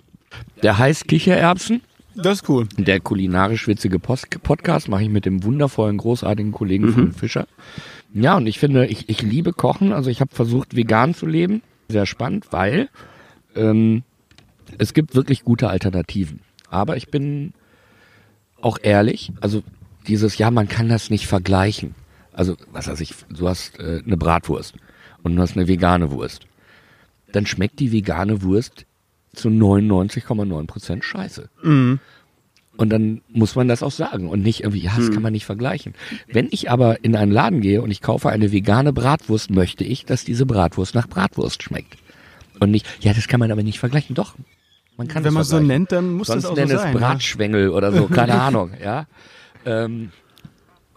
[0.63, 1.81] Der heißt Kichererbsen.
[2.15, 2.69] Das ist cool.
[2.77, 7.47] Der kulinarisch witzige Post Podcast mache ich mit dem wundervollen, großartigen Kollegen von Fischer.
[8.13, 9.91] Ja, und ich finde, ich, ich liebe Kochen.
[9.91, 11.61] Also ich habe versucht, vegan zu leben.
[11.89, 12.87] Sehr spannend, weil
[13.55, 14.03] ähm,
[14.77, 16.39] es gibt wirklich gute Alternativen.
[16.69, 17.53] Aber ich bin
[18.61, 19.63] auch ehrlich, also
[20.07, 21.95] dieses, ja, man kann das nicht vergleichen.
[22.39, 24.75] Also, was weiß ich, du hast äh, eine Bratwurst
[25.23, 26.43] und du hast eine vegane Wurst.
[27.33, 28.85] Dann schmeckt die vegane Wurst
[29.33, 31.49] zu 99,9 Prozent scheiße.
[32.77, 35.45] Und dann muss man das auch sagen und nicht irgendwie, ja, das kann man nicht
[35.45, 35.95] vergleichen.
[36.31, 40.05] Wenn ich aber in einen Laden gehe und ich kaufe eine vegane Bratwurst, möchte ich,
[40.05, 41.97] dass diese Bratwurst nach Bratwurst schmeckt.
[42.61, 44.15] Und nicht, ja, das kann man aber nicht vergleichen.
[44.15, 44.35] Doch,
[44.95, 46.93] man kann Wenn man so nennt, dann muss Sonst das auch so nenn es sein.
[46.93, 46.99] ja.
[46.99, 49.07] Bratschwengel oder so, keine Ahnung, ja.
[49.65, 50.13] Ähm,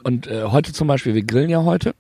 [0.05, 1.95] und äh, heute zum Beispiel, wir grillen ja heute.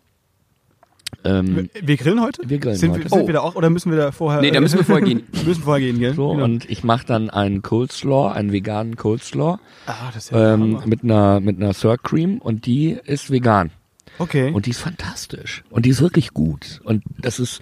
[1.24, 2.42] Ähm, Wir grillen heute?
[2.48, 3.04] Wir grillen sind, heute.
[3.04, 3.26] Wir, sind Oh.
[3.26, 4.40] wir da auch oder müssen wir da vorher?
[4.40, 5.22] Nee, da müssen wir vorher gehen.
[5.32, 6.14] wir müssen vorher gehen, gell?
[6.14, 6.44] so, Genau.
[6.44, 10.86] und ich mache dann einen Coleslaw, einen veganen Coleslaw ah, das ist ja ähm, Hammer.
[10.86, 13.70] mit einer mit einer Sour Cream und die ist vegan
[14.18, 14.50] Okay.
[14.52, 17.60] und die ist fantastisch und die ist wirklich gut und das ist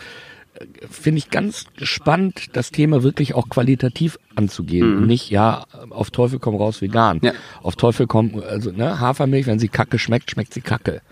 [0.90, 4.98] finde ich ganz spannend, das Thema wirklich auch qualitativ anzugehen.
[4.98, 7.20] Und Nicht, ja, auf Teufel komm raus vegan.
[7.22, 7.32] Ja.
[7.62, 11.02] Auf Teufel komm, also ne, Hafermilch, wenn sie kacke schmeckt, schmeckt sie kacke.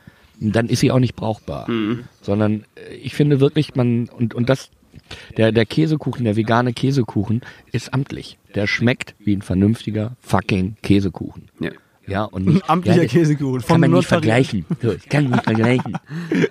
[0.41, 1.67] Dann ist sie auch nicht brauchbar.
[2.23, 4.71] Sondern äh, ich finde wirklich, man, und, und das,
[5.37, 7.41] der, der Käsekuchen, der vegane Käsekuchen
[7.73, 8.39] ist amtlich.
[8.55, 11.49] Der schmeckt wie ein vernünftiger fucking Käsekuchen.
[11.61, 11.71] Ja.
[12.09, 13.63] Ja, und nicht, amtlicher ja, Käsekuchen.
[13.63, 14.65] Kann man nicht vergleichen.
[14.83, 15.99] So, ich kann nicht vergleichen.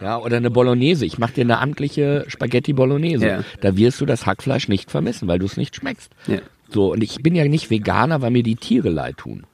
[0.02, 1.06] Ja, oder eine Bolognese.
[1.06, 3.28] Ich mache dir eine amtliche Spaghetti Bolognese.
[3.28, 3.44] Ja.
[3.62, 6.12] Da wirst du das Hackfleisch nicht vermissen, weil du es nicht schmeckst.
[6.28, 6.40] Ja.
[6.70, 9.46] So, und ich bin ja nicht Veganer, weil mir die Tiere leid tun.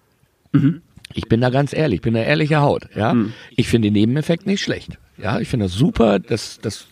[0.51, 0.81] Mhm.
[1.13, 2.89] Ich bin da ganz ehrlich, ich bin da ehrliche Haut.
[2.95, 3.15] Ja,
[3.55, 4.97] ich finde den Nebeneffekt nicht schlecht.
[5.17, 6.87] Ja, ich finde das super, dass, dass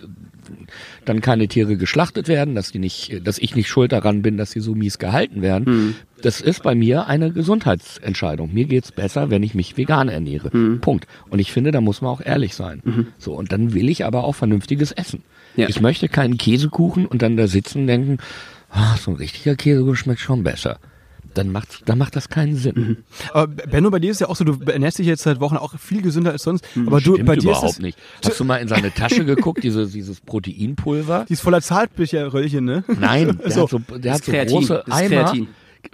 [1.05, 4.51] dann keine Tiere geschlachtet werden, dass die nicht, dass ich nicht schuld daran bin, dass
[4.51, 5.65] sie so mies gehalten werden.
[5.65, 5.95] Mhm.
[6.21, 8.53] Das ist bei mir eine Gesundheitsentscheidung.
[8.53, 10.55] Mir geht's besser, wenn ich mich vegan ernähre.
[10.55, 10.79] Mhm.
[10.81, 11.07] Punkt.
[11.29, 12.81] Und ich finde, da muss man auch ehrlich sein.
[13.17, 15.23] So, und dann will ich aber auch vernünftiges Essen.
[15.55, 15.67] Ja.
[15.67, 18.17] Ich möchte keinen Käsekuchen und dann da sitzen und denken,
[18.69, 20.79] ah, so ein richtiger Käsekuchen schmeckt schon besser.
[21.33, 22.73] Dann macht, dann macht das keinen Sinn.
[22.75, 22.97] Mhm.
[23.33, 25.77] Aber Benno, bei dir ist ja auch so, du ernährst dich jetzt seit Wochen auch
[25.79, 26.65] viel gesünder als sonst.
[26.85, 27.97] Aber du, Stimmt bei dir ist überhaupt es, nicht.
[28.25, 31.25] Hast du mal in seine Tasche geguckt, diese, dieses Proteinpulver?
[31.29, 32.83] die ist voller Zartbücherröllchen, ne?
[32.99, 33.61] Nein, der So.
[33.63, 35.09] hat so, der hat so Kreatin, große ist Eimer.
[35.23, 35.47] Kreatin.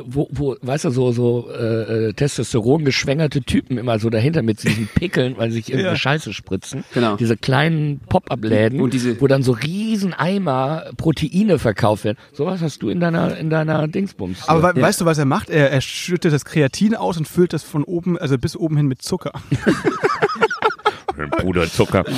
[0.04, 4.64] Wo, wo, weißt du, so, so äh, äh, Testosteron geschwängerte Typen immer so dahinter mit
[4.64, 6.00] diesen Pickeln, weil sie sich irgendeine Ja.
[6.00, 6.84] Scheiße spritzen.
[6.94, 7.16] Genau.
[7.16, 8.80] Diese kleinen Pop-up-Läden,
[9.20, 12.18] wo dann so riesen Eimer Proteine verkauft werden.
[12.34, 14.48] Sowas hast du in deiner, in deiner Dingsbums.
[14.48, 15.50] Aber we weißt du, was er macht?
[15.50, 18.88] Er, er schüttet das Kreatin aus und füllt das von oben, also bis oben hin
[18.88, 19.32] mit Zucker.
[21.26, 22.06] Puderzucker.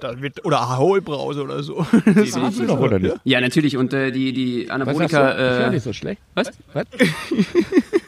[0.00, 1.84] Da wird, oder Ahoi-Brause oder so.
[2.04, 3.16] Das hast du doch, oder nicht?
[3.24, 3.76] Ja, natürlich.
[3.76, 5.18] Und äh, die, die Was hast du?
[5.18, 5.66] Anabolika.
[5.66, 6.22] Äh, nicht so schlecht.
[6.34, 6.52] was?
[6.72, 6.86] Was?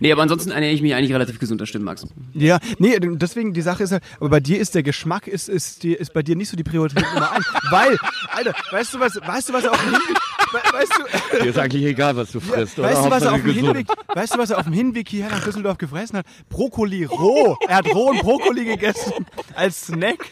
[0.00, 2.06] Nee, aber ansonsten ernähre ich mich eigentlich relativ gesund, das stimmt, Max.
[2.34, 5.82] Ja, nee, deswegen die Sache ist ja, aber bei dir ist der Geschmack ist ist
[5.82, 7.98] die, ist bei dir nicht so die Priorität Nummer eins, weil
[8.30, 11.58] Alter, weißt du was, weißt du was er auf dem Hinweg, weißt du, Dir ist
[11.58, 12.88] eigentlich egal, was du frisst, oder?
[12.88, 13.52] weißt du was er auf dem.
[13.52, 16.26] Hinweg, weißt du was er auf dem Hinweg hierher nach Düsseldorf gefressen hat?
[16.48, 17.56] Brokkoli roh.
[17.68, 20.26] Er hat rohen Brokkoli gegessen als Snack.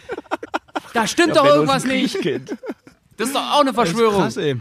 [0.95, 2.17] Da stimmt Ja, doch ist irgendwas nicht.
[3.17, 4.23] Das ist doch auch eine Verschwörung.
[4.23, 4.57] Krass, ey.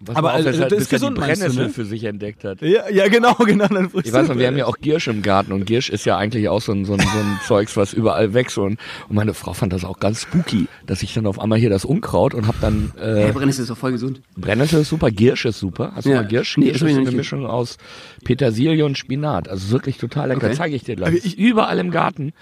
[0.00, 1.72] Was Aber also, dass er, das ist gesund, die meinst du, Brennnessel ne?
[1.72, 2.60] für sich entdeckt hat.
[2.62, 3.66] Ja, ja, genau, genau.
[3.68, 6.16] Dann Ich weiß noch, wir haben ja auch Giersch im Garten und Giersch ist ja
[6.16, 9.34] eigentlich auch so ein, so ein, so ein Zeugs, was überall wächst und, und meine
[9.34, 12.46] Frau fand das auch ganz spooky, dass ich dann auf einmal hier das Unkraut und
[12.46, 14.20] hab dann Hey, äh, Brennnessel ist doch voll gesund.
[14.36, 15.92] Brennnessel ist super, Giersch ist super.
[15.94, 16.16] Hast du Ja.
[16.22, 16.56] mal Giersch?
[16.56, 17.10] Nee, Giersch ist eine.
[17.12, 17.78] Mischung aus
[18.24, 19.48] Petersilie und Spinat.
[19.48, 20.46] Also wirklich total lecker.
[20.46, 20.54] Okay.
[20.56, 21.24] Zeige ich dir gleich.
[21.24, 22.32] ich- überall im Garten.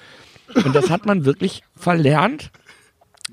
[0.64, 2.50] Und das hat man wirklich verlernt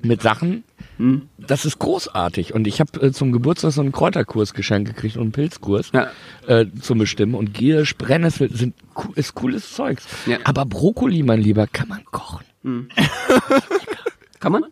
[0.02, 0.64] mit Sachen.
[0.98, 1.28] Hm.
[1.38, 2.54] Das ist großartig.
[2.54, 6.08] Und ich habe äh, zum Geburtstag so einen Kräuterkurs geschenkt gekriegt und einen Pilzkurs Ja.
[6.46, 7.34] äh, zum Bestimmen.
[7.34, 8.74] Und Giersch, Brennnessel sind
[9.14, 10.06] ist cooles Zeugs.
[10.26, 10.38] Ja.
[10.44, 12.44] Aber Brokkoli, mein Lieber, kann man kochen.
[14.40, 14.64] Kann man?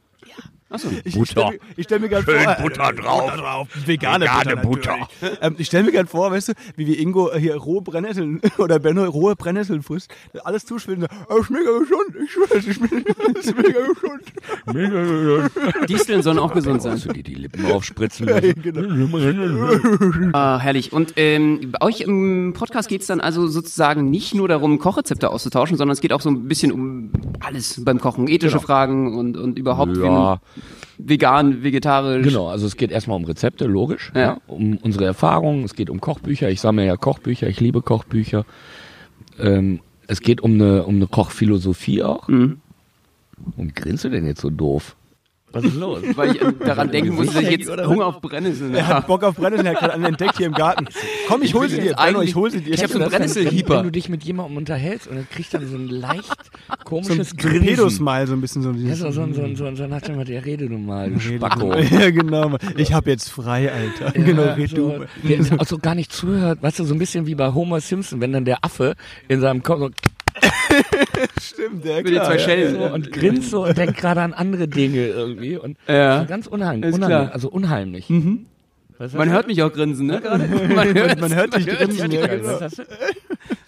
[0.71, 0.89] Achso.
[1.05, 1.25] Ich, Butter.
[1.25, 3.31] ich stelle mir, ich stell mir gerade vor, Schön äh, Butter drauf.
[3.31, 3.69] Butter drauf.
[3.87, 4.97] Vegane, Vegane Butter.
[4.99, 5.39] natürlich.
[5.41, 8.79] Ähm, ich stelle mir gerade vor, weißt du, wie wir Ingo hier rohe Brennnesseln oder
[8.79, 10.13] Benno rohe Brennnesseln frisst,
[10.45, 11.07] alles zuschwillen.
[11.31, 12.23] Oh, ist mega gesund.
[12.23, 14.23] Ich schwöre, ist mega, ist mega gesund.
[14.67, 15.89] Mega gesund.
[15.89, 17.01] Disteln sollen auch gesund sein.
[17.03, 19.69] Du dir die Lippen aufspritzen Ja, genau.
[20.33, 20.93] Ah, herrlich.
[20.93, 25.31] Und ähm, bei euch im Podcast geht es dann also sozusagen nicht nur darum, Kochrezepte
[25.31, 27.11] auszutauschen, sondern es geht auch so ein bisschen um
[27.41, 28.29] alles beim Kochen.
[28.29, 30.41] Ethische Fragen und, und überhaupt Ja,
[30.99, 32.27] vegan, vegetarisch.
[32.27, 32.49] genau.
[32.49, 34.13] Also es geht erstmal um Rezepte, logisch.
[34.15, 34.21] Ja.
[34.21, 34.41] Ja.
[34.47, 35.65] Um unsere Erfahrungen.
[35.65, 36.51] Es geht um Kochbücher.
[36.51, 37.49] Ich sammle ja Kochbücher.
[37.49, 38.45] Ich liebe Kochbücher.
[39.39, 42.29] Ähm, es geht um eine, um eine Kochphilosophie auch.
[42.29, 42.61] Mhm.
[43.57, 44.97] Und grinst du denn jetzt so doof?
[45.53, 46.01] Was ist los?
[46.15, 47.87] Weil ich äh, daran denken muss, dass ich jetzt Oder?
[47.89, 48.97] Hunger auf Brennnesseln Er habe.
[48.99, 50.87] hat Bock auf Brennnesseln, er hat gerade einen entdeckt hier im Garten.
[51.27, 51.95] Komm, ich hol sie dir.
[51.95, 52.75] Benno, ich hol sie dir.
[52.75, 53.77] Ich hab so einen Brennnesselhieber.
[53.79, 56.85] Wenn du dich mit jemandem unterhältst und er kriegt dann so ein leicht so ein,
[56.85, 57.61] komisches so ein.
[57.63, 58.71] Pedosmile, so ein bisschen so.
[58.73, 61.19] Ja, dieses- so, so, so, so, so nach dem Motto, ja, rede du mal, du
[61.21, 61.75] Spacko.
[61.91, 62.57] Ja, genau.
[62.77, 64.13] Ich habe jetzt frei, Alter.
[64.13, 65.07] genau, red so, du.
[65.29, 68.21] der auch so gar nicht zuhört, weißt du, so ein bisschen wie bei Homer Simpson,
[68.21, 68.95] wenn dann der Affe
[69.29, 69.91] in seinem Kopf so,
[71.41, 72.75] Stimmt, ja, Mit den zwei Schellen.
[72.75, 76.25] so und grinst so und denkt gerade an andere Dinge irgendwie und Ja.
[76.25, 78.07] ganz unheimlich, unheimlich also unheimlich.
[78.99, 80.21] Was Man hört mich auch grinsen, ne?
[80.75, 82.11] Man hört, Man hört dich grinsen,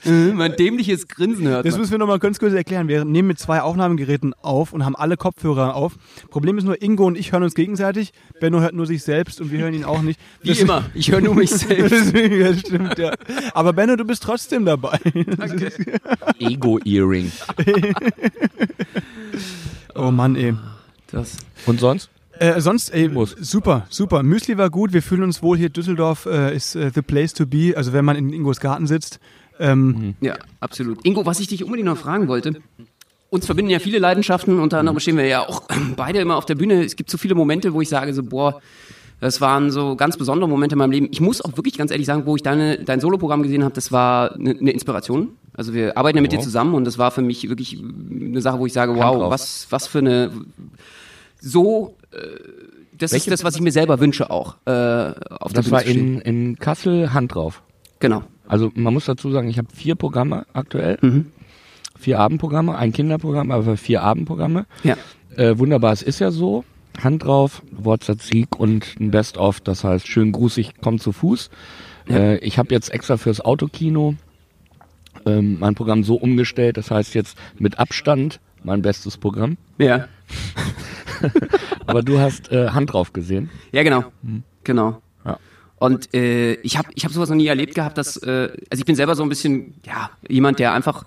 [0.04, 1.80] mein dämliches Grinsen hört Das man.
[1.80, 2.88] müssen wir nochmal ganz kurz erklären.
[2.88, 5.96] Wir nehmen mit zwei Aufnahmegeräten auf und haben alle Kopfhörer auf.
[6.30, 8.12] Problem ist nur, Ingo und ich hören uns gegenseitig.
[8.40, 10.18] Benno hört nur sich selbst und wir hören ihn auch nicht.
[10.42, 10.84] Wie Das- immer.
[10.94, 11.92] Ich höre nur mich selbst.
[11.92, 13.12] Deswegen, ja, stimmt, ja.
[13.54, 14.98] Aber Benno, du bist trotzdem dabei.
[16.38, 17.30] Ego-Earring.
[19.94, 20.54] Oh Mann, ey.
[21.10, 21.36] Das.
[21.66, 22.10] Und sonst?
[22.38, 23.32] Äh, sonst, ey, Muss.
[23.38, 24.22] super, super.
[24.22, 24.92] Müsli war gut.
[24.92, 25.68] Wir fühlen uns wohl hier.
[25.68, 27.74] Düsseldorf äh, ist äh, the place to be.
[27.76, 29.18] Also wenn man in Ingos Garten sitzt.
[29.60, 31.04] Ähm, Ja, absolut.
[31.06, 32.54] Ingo, was ich dich unbedingt noch fragen wollte.
[33.28, 35.62] Uns verbinden ja viele Leidenschaften, unter anderem stehen wir ja auch
[35.96, 36.82] beide immer auf der Bühne.
[36.82, 38.60] Es gibt so viele Momente, wo ich sage so, boah,
[39.20, 41.08] das waren so ganz besondere Momente in meinem Leben.
[41.12, 43.92] Ich muss auch wirklich ganz ehrlich sagen, wo ich deine, dein Soloprogramm gesehen habe, das
[43.92, 45.28] war eine ne Inspiration.
[45.54, 47.78] Also wir arbeiten ja mit dir zusammen und das war für mich wirklich
[48.10, 49.30] eine Sache, wo ich sage, wow, drauf.
[49.30, 50.30] was, was für eine,
[51.40, 52.16] so, äh,
[52.96, 55.72] das ist Welche- das, was ich mir selber wünsche auch, äh, auf der Das Bühne
[55.72, 57.62] war in, in Kassel Hand drauf.
[57.98, 58.22] Genau.
[58.50, 60.98] Also man muss dazu sagen, ich habe vier Programme aktuell.
[61.96, 64.66] Vier Abendprogramme, ein Kinderprogramm, aber vier Abendprogramme.
[64.82, 64.96] Ja.
[65.36, 66.64] Äh, wunderbar, es ist ja so.
[67.00, 71.48] Hand drauf, Wortsatz Sieg und ein Best-of, das heißt schön grußig, kommt zu Fuß.
[72.08, 74.16] Äh, ich habe jetzt extra fürs Autokino
[75.24, 79.58] ähm, mein Programm so umgestellt, das heißt jetzt mit Abstand mein bestes Programm.
[79.78, 80.08] Ja.
[81.86, 83.48] Aber du hast äh, Hand drauf gesehen.
[83.70, 84.04] Ja, genau.
[84.64, 85.00] Genau.
[85.80, 88.84] Und äh, ich habe ich hab sowas noch nie erlebt gehabt, dass, äh, also ich
[88.84, 91.04] bin selber so ein bisschen, ja, jemand, der einfach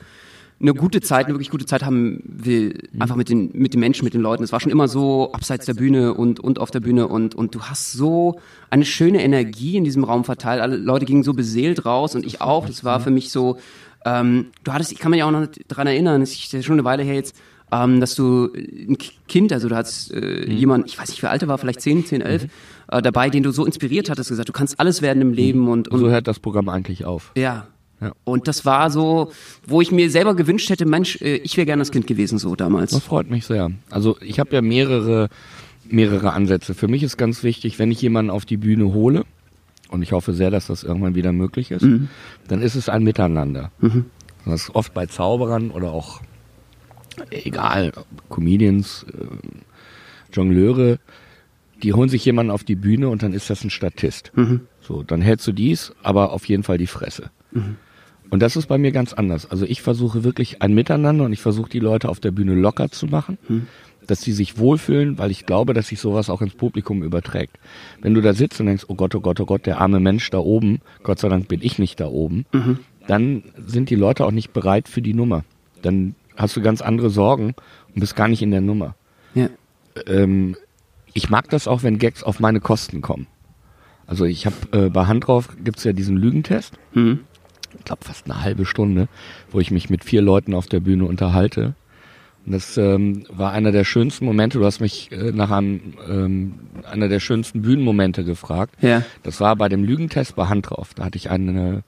[0.59, 4.03] eine gute Zeit, eine wirklich gute Zeit haben will, einfach mit den, mit den Menschen,
[4.03, 4.43] mit den Leuten.
[4.43, 7.53] Es war schon immer so abseits der Bühne und, und auf der Bühne und, und
[7.53, 8.39] du hast so
[8.71, 10.59] eine schöne Energie in diesem Raum verteilt.
[10.59, 12.65] Alle Leute gingen so beseelt raus und ich auch.
[12.65, 13.59] Das war für mich so,
[14.05, 17.03] ähm, du hattest, ich kann mich auch noch dran erinnern, es ist schon eine Weile
[17.03, 17.36] her jetzt,
[17.74, 21.28] ähm, dass du ein K- Kind, also du hast äh, jemand, ich weiß nicht, wie
[21.28, 22.47] alt er war, vielleicht 10, 10, 11,
[22.91, 25.88] äh, dabei, den du so inspiriert hattest, gesagt, du kannst alles werden im Leben und,
[25.88, 27.32] und So hört das Programm eigentlich auf.
[27.36, 27.67] ja.
[28.01, 28.11] Ja.
[28.26, 29.32] Und das war so,
[29.65, 32.53] wo ich mir selber gewünscht hätte, Mensch, äh, ich wäre gerne das Kind gewesen so
[32.53, 32.91] damals.
[32.91, 33.71] Das freut mich sehr.
[33.91, 35.30] Also ich habe ja mehrere,
[35.88, 36.74] mehrere Ansätze.
[36.74, 39.24] Für mich ist ganz wichtig, wenn ich jemanden auf die Bühne hole,
[39.89, 41.86] und ich hoffe sehr, dass das irgendwann wieder möglich ist,
[42.49, 43.71] dann ist es ein Miteinander.
[44.45, 46.19] Das ist oft bei Zauberern oder auch,
[47.32, 47.91] egal,
[48.30, 49.26] Comedians, äh,
[50.34, 50.99] Jongleure,
[51.82, 54.32] die holen sich jemanden auf die Bühne und dann ist das ein Statist.
[54.82, 57.30] So, dann hältst du dies, aber auf jeden Fall die Fresse.
[58.30, 59.49] Und das ist bei mir ganz anders.
[59.51, 62.89] Also ich versuche wirklich ein Miteinander und ich versuche die Leute auf der Bühne locker
[62.89, 63.38] zu machen,
[64.07, 67.59] dass sie sich wohlfühlen, weil ich glaube, dass sich sowas auch ins Publikum überträgt.
[68.01, 70.30] Wenn du da sitzt und denkst, oh Gott, oh Gott, oh Gott, der arme Mensch
[70.30, 72.45] da oben, Gott sei Dank bin ich nicht da oben,
[73.07, 75.43] dann sind die Leute auch nicht bereit für die Nummer.
[75.82, 77.53] Dann hast du ganz andere Sorgen
[77.93, 78.95] und bist gar nicht in der Nummer.
[79.36, 79.49] Ja.
[80.07, 80.55] Ähm,
[81.13, 83.27] ich mag das auch, wenn Gags auf meine Kosten kommen.
[84.07, 87.21] Also ich habe äh, bei Hand drauf gibt's ja diesen Lügentest Mhm.
[87.77, 89.07] ich glaube fast eine halbe Stunde,
[89.51, 91.75] wo ich mich mit vier Leuten auf der Bühne unterhalte.
[92.45, 94.59] Und das ähm, war einer der schönsten Momente.
[94.59, 96.53] Du hast mich äh, nach einem ähm,
[96.91, 98.75] einer der schönsten Bühnenmomente gefragt.
[98.81, 99.03] Ja.
[99.23, 100.93] Das war bei dem Lügentest bei Hand drauf.
[100.93, 101.84] Da hatte ich eine.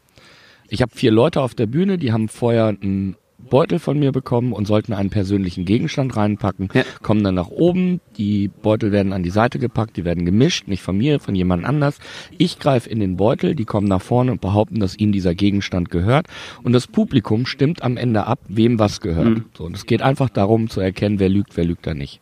[0.70, 3.18] Ich habe vier Leute auf der Bühne, die haben vorher einen
[3.50, 6.84] Beutel von mir bekommen und sollten einen persönlichen Gegenstand reinpacken, Ja.
[7.02, 10.82] kommen dann nach oben, die Beutel werden an die Seite gepackt, die werden gemischt, nicht
[10.82, 12.00] von mir, von jemand anders.
[12.38, 15.90] Ich greife in den Beutel, die kommen nach vorne und behaupten, dass ihnen dieser Gegenstand
[15.90, 16.28] gehört
[16.64, 19.44] und das Publikum stimmt am Ende ab, wem was gehört.
[19.58, 22.22] So, und es geht einfach darum zu erkennen, wer lügt, wer lügt da nicht.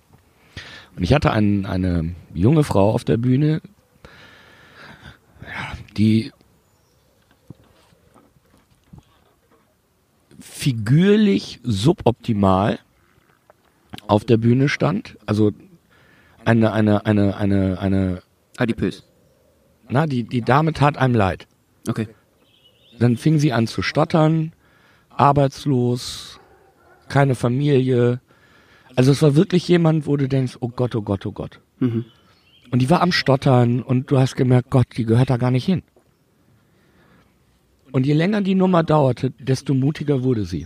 [0.95, 3.61] Und ich hatte ein, eine junge Frau auf der Bühne,
[5.97, 6.32] die
[10.64, 12.80] figürlich suboptimal
[14.07, 15.18] auf der Bühne stand.
[15.26, 15.51] Also
[16.45, 18.22] eine, eine, eine, eine, eine,
[18.55, 19.03] Adipös.
[19.89, 21.47] na, die, die Dame tat einem leid.
[21.86, 22.07] Okay.
[22.97, 24.53] Dann fing sie an zu stottern,
[25.09, 26.39] arbeitslos,
[27.09, 28.22] keine Familie.
[28.95, 31.59] Also es war wirklich jemand, wo du denkst, oh Gott, oh Gott, oh Gott.
[31.80, 32.05] Mhm.
[32.72, 35.66] Und die war am Stottern und du hast gemerkt, Gott, die gehört da gar nicht
[35.66, 35.84] hin.
[37.93, 40.65] Und je länger die Nummer dauerte, desto mutiger wurde sie.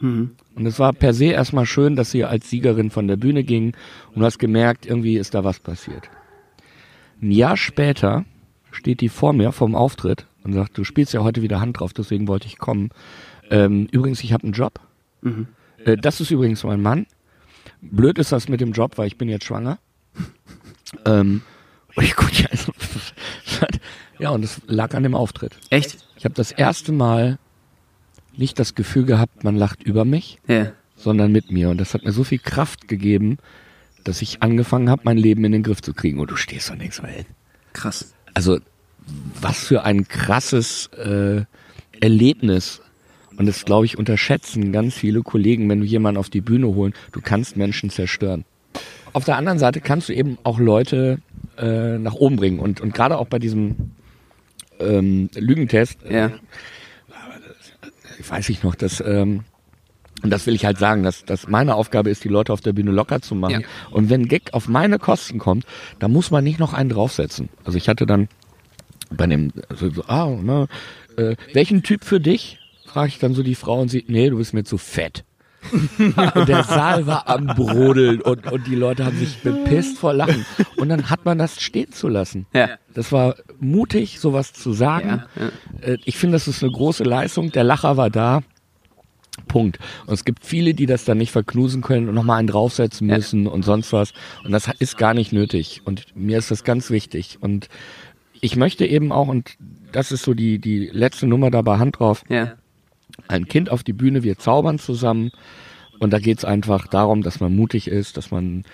[0.00, 0.32] Mhm.
[0.56, 3.76] Und es war per se erstmal schön, dass sie als Siegerin von der Bühne ging
[4.12, 6.10] und du hast gemerkt, irgendwie ist da was passiert.
[7.22, 8.24] Ein Jahr später
[8.72, 11.92] steht die vor mir vom Auftritt und sagt, du spielst ja heute wieder Hand drauf,
[11.92, 12.90] deswegen wollte ich kommen.
[13.48, 14.80] Ähm, übrigens, ich habe einen Job.
[15.84, 17.06] Äh, das ist übrigens mein Mann.
[17.80, 19.78] Blöd ist das mit dem Job, weil ich bin jetzt schwanger.
[21.04, 21.42] ähm,
[21.94, 22.72] und ich guck, ja, also,
[24.18, 25.56] ja, und es lag an dem Auftritt.
[25.70, 25.98] Echt?
[26.16, 27.38] Ich habe das erste Mal
[28.36, 30.72] nicht das Gefühl gehabt, man lacht über mich, Ja.
[30.96, 31.70] sondern mit mir.
[31.70, 33.38] Und das hat mir so viel Kraft gegeben,
[34.04, 36.20] dass ich angefangen habe, mein Leben in den Griff zu kriegen.
[36.20, 37.26] Und du stehst und denkst, ey,
[37.72, 38.14] Krass.
[38.34, 38.58] also
[39.40, 41.42] was für ein krasses äh,
[42.00, 42.80] Erlebnis.
[43.36, 46.92] Und das, glaube ich, unterschätzen ganz viele Kollegen, wenn du jemanden auf die Bühne holen,
[47.12, 48.44] du kannst Menschen zerstören.
[49.12, 51.18] Auf der anderen Seite kannst du eben auch Leute
[51.56, 52.58] äh, nach oben bringen.
[52.60, 53.92] Und, und gerade auch bei diesem
[54.80, 56.32] ähm, Lügentest, Ja.
[58.18, 59.44] ich weiß ich noch, dass ähm,
[60.22, 62.72] und das will ich halt sagen, dass, dass meine Aufgabe ist, die Leute auf der
[62.72, 63.60] Bühne locker zu machen.
[63.60, 63.68] Ja.
[63.92, 65.64] Und wenn Gag auf meine Kosten kommt,
[66.00, 67.48] da muss man nicht noch einen draufsetzen.
[67.64, 68.28] Also ich hatte dann
[69.10, 70.66] bei dem, also so, ah, ne,
[71.16, 72.58] äh, welchen Typ für dich?
[72.84, 75.24] Frage ich dann so die Frau und sie, nee, du bist mir zu fett.
[76.34, 80.44] und der Saal war am Brodeln und, und die Leute haben sich bepisst vor Lachen.
[80.76, 82.46] Und dann hat man das stehen zu lassen.
[82.54, 82.70] Ja.
[82.94, 85.22] Das war mutig, sowas zu sagen.
[85.36, 85.48] Ja,
[85.80, 87.52] Äh, Ich finde, das ist eine große Leistung.
[87.52, 88.42] Der Lacher war da.
[89.46, 89.78] Punkt.
[90.06, 93.16] Und es gibt viele, die das dann nicht verknusen können und nochmal einen draufsetzen Ja.
[93.16, 94.12] müssen und sonst was.
[94.44, 95.82] Und das ist gar nicht nötig.
[95.84, 97.38] Und mir ist das ganz wichtig.
[97.40, 97.68] Und
[98.40, 99.56] ich möchte eben auch, und
[99.92, 102.54] das ist so die, die letzte Nummer da bei Hand drauf, Ja.
[103.26, 105.30] Ein Kind auf die Bühne, wir zaubern zusammen.
[105.98, 108.64] Und da geht's einfach darum, dass man mutig ist, dass man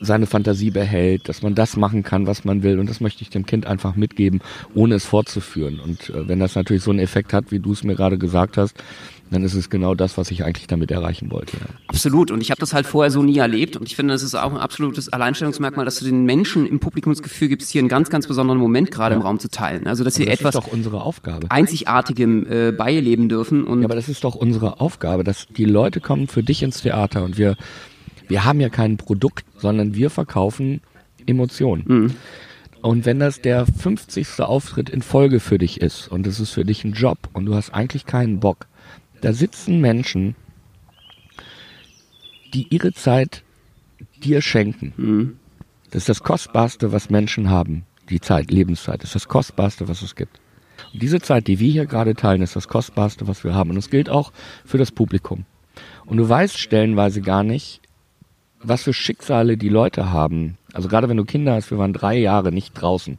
[0.00, 2.78] seine Fantasie behält, dass man das machen kann, was man will.
[2.78, 4.40] Und das möchte ich dem Kind einfach mitgeben,
[4.74, 5.80] ohne es fortzuführen.
[5.80, 8.56] Und äh, wenn das natürlich so einen Effekt hat, wie du es mir gerade gesagt
[8.56, 8.82] hast,
[9.30, 11.56] dann ist es genau das, was ich eigentlich damit erreichen wollte.
[11.56, 11.66] Ja.
[11.88, 12.30] Absolut.
[12.30, 13.76] Und ich habe das halt vorher so nie erlebt.
[13.76, 17.12] Und ich finde, das ist auch ein absolutes Alleinstellungsmerkmal, dass du den Menschen im Publikum
[17.12, 19.86] das Gefühl gibst, hier einen ganz, ganz besonderen Moment gerade im Raum zu teilen.
[19.86, 21.50] Also, dass sie das etwas ist doch unsere Aufgabe.
[21.50, 23.64] Einzigartigem äh, beileben dürfen.
[23.64, 26.82] Und Ja, aber das ist doch unsere Aufgabe, dass die Leute kommen für dich ins
[26.82, 27.56] Theater und wir,
[28.28, 30.80] wir haben ja kein Produkt, sondern wir verkaufen
[31.26, 32.14] Emotionen.
[32.82, 34.40] Und wenn das der 50.
[34.40, 37.54] Auftritt in Folge für dich ist und es ist für dich ein Job und du
[37.54, 38.66] hast eigentlich keinen Bock,
[39.26, 40.36] da sitzen Menschen,
[42.54, 43.42] die ihre Zeit
[44.22, 44.92] dir schenken.
[45.90, 47.86] Das ist das Kostbarste, was Menschen haben.
[48.08, 50.38] Die Zeit, Lebenszeit, das ist das Kostbarste, was es gibt.
[50.92, 53.70] Und diese Zeit, die wir hier gerade teilen, ist das Kostbarste, was wir haben.
[53.70, 54.32] Und das gilt auch
[54.64, 55.44] für das Publikum.
[56.04, 57.80] Und du weißt stellenweise gar nicht,
[58.62, 60.58] was für Schicksale die Leute haben.
[60.72, 63.16] Also gerade wenn du Kinder hast, wir waren drei Jahre nicht draußen.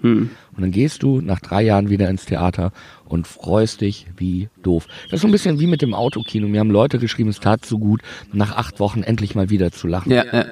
[0.56, 2.72] Und dann gehst du nach drei Jahren wieder ins Theater
[3.06, 4.88] und freust dich wie doof.
[5.06, 6.48] Das ist so ein bisschen wie mit dem Autokino.
[6.48, 9.88] Mir haben Leute geschrieben, es tat so gut, nach acht Wochen endlich mal wieder zu
[9.88, 10.12] lachen.
[10.12, 10.46] Ja, ja.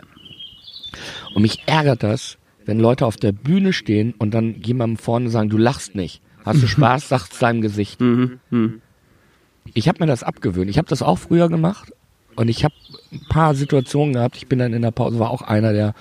[1.36, 5.50] Und mich ärgert das, wenn Leute auf der Bühne stehen und dann jemandem vorne sagen,
[5.50, 6.22] du lachst nicht.
[6.44, 8.00] Hast du Spaß, sagt's seinem Gesicht.
[9.74, 10.70] Ich habe mir das abgewöhnt.
[10.70, 11.92] Ich habe das auch früher gemacht
[12.36, 12.74] und ich habe
[13.12, 14.38] ein paar Situationen gehabt.
[14.38, 15.94] Ich bin dann in der Pause, war auch einer, der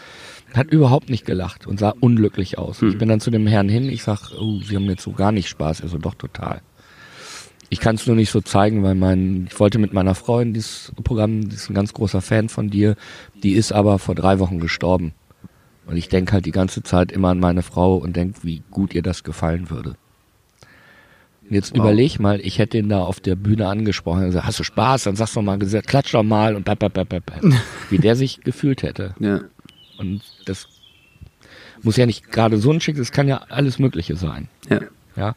[0.54, 2.80] hat überhaupt nicht gelacht und sah unglücklich aus.
[2.82, 5.32] Ich bin dann zu dem Herrn hin, ich sag, oh, Sie haben jetzt so gar
[5.32, 5.80] nicht Spaß.
[5.80, 6.60] Er so, doch, total.
[7.70, 10.52] Ich kann es nur nicht so zeigen, weil mein, ich wollte mit meiner Frau in
[10.52, 12.94] dieses Programm, die ist ein ganz großer Fan von dir,
[13.42, 15.12] die ist aber vor drei Wochen gestorben.
[15.86, 18.94] Und ich denke halt die ganze Zeit immer an meine Frau und denke, wie gut
[18.94, 19.96] ihr das gefallen würde.
[21.54, 24.64] Jetzt überleg mal, ich hätte ihn da auf der Bühne angesprochen und gesagt, hast du
[24.64, 25.04] Spaß?
[25.04, 27.22] Dann sagst du mal, gesagt, klatsch doch mal und bap, bap, bap, bap,
[27.90, 29.14] wie der sich gefühlt hätte.
[29.20, 29.40] ja.
[29.96, 30.66] Und das
[31.82, 34.48] muss ja nicht gerade so ein Schicksal, es kann ja alles Mögliche sein.
[34.68, 34.80] ja.
[35.16, 35.36] Ja.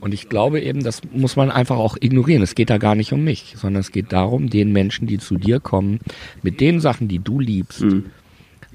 [0.00, 2.42] Und ich glaube eben, das muss man einfach auch ignorieren.
[2.42, 5.36] Es geht da gar nicht um mich, sondern es geht darum, den Menschen, die zu
[5.36, 5.98] dir kommen,
[6.42, 7.84] mit den Sachen, die du liebst,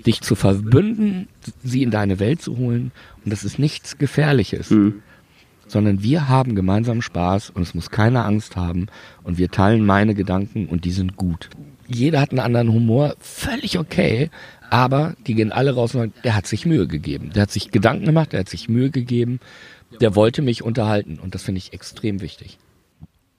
[0.06, 1.28] dich zu verbünden,
[1.64, 2.92] sie in deine Welt zu holen.
[3.24, 4.70] Und das ist nichts Gefährliches,
[5.68, 8.88] sondern wir haben gemeinsam Spaß und es muss keine Angst haben
[9.24, 11.50] und wir teilen meine Gedanken und die sind gut.
[11.88, 14.30] Jeder hat einen anderen Humor, völlig okay,
[14.70, 17.32] aber die gehen alle raus und sagen, der hat sich Mühe gegeben.
[17.36, 19.40] Der hat sich Gedanken gemacht, der hat sich Mühe gegeben,
[20.02, 22.58] der wollte mich unterhalten und das finde ich extrem wichtig.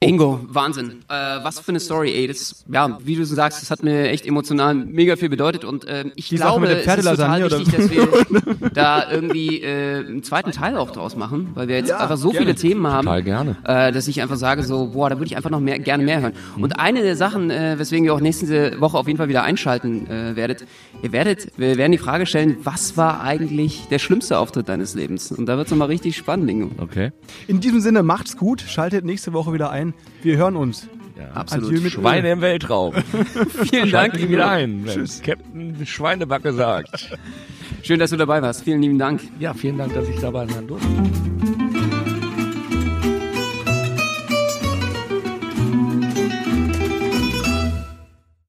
[0.00, 1.00] Ingo, Wahnsinn.
[1.08, 1.14] Äh,
[1.44, 2.26] was für eine Story, ey.
[2.26, 5.86] Das, ja, wie du so sagst, das hat mir echt emotional mega viel bedeutet und
[5.88, 10.04] ähm, ich Die glaube, mit der es ist total wichtig, dass wir da irgendwie äh,
[10.06, 12.44] einen zweiten Teil auch draus machen, weil wir jetzt Ja, einfach so gerne.
[12.44, 13.56] viele Themen haben, Total gerne.
[13.64, 16.20] Äh, dass ich einfach sage so, boah, da würde ich einfach noch mehr, gerne mehr
[16.20, 16.34] hören.
[16.58, 20.06] Und eine der Sachen, äh, weswegen ihr auch nächste Woche auf jeden Fall wieder einschalten
[20.10, 20.66] äh, werdet,
[21.02, 25.32] ihr werdet, wir werden die Frage stellen, was war eigentlich der schlimmste Auftritt deines Lebens?
[25.32, 26.70] Und da wird's noch mal richtig spannend, Ingo.
[26.78, 27.12] Okay.
[27.46, 29.83] In diesem Sinne, macht's gut, schaltet nächste Woche wieder ein.
[30.22, 30.88] Wir hören uns.
[31.34, 31.66] Absolut.
[31.68, 32.94] Adieu mit Schweine im Weltraum.
[33.70, 37.16] Vielen Dank, Sie wieder ein, wenn Captain Schweinebacke sagt.
[37.82, 38.64] Schön, dass du dabei warst.
[38.64, 39.20] Vielen lieben Dank.
[39.38, 40.88] Ja, vielen Dank, dass ich dabei sein durfte.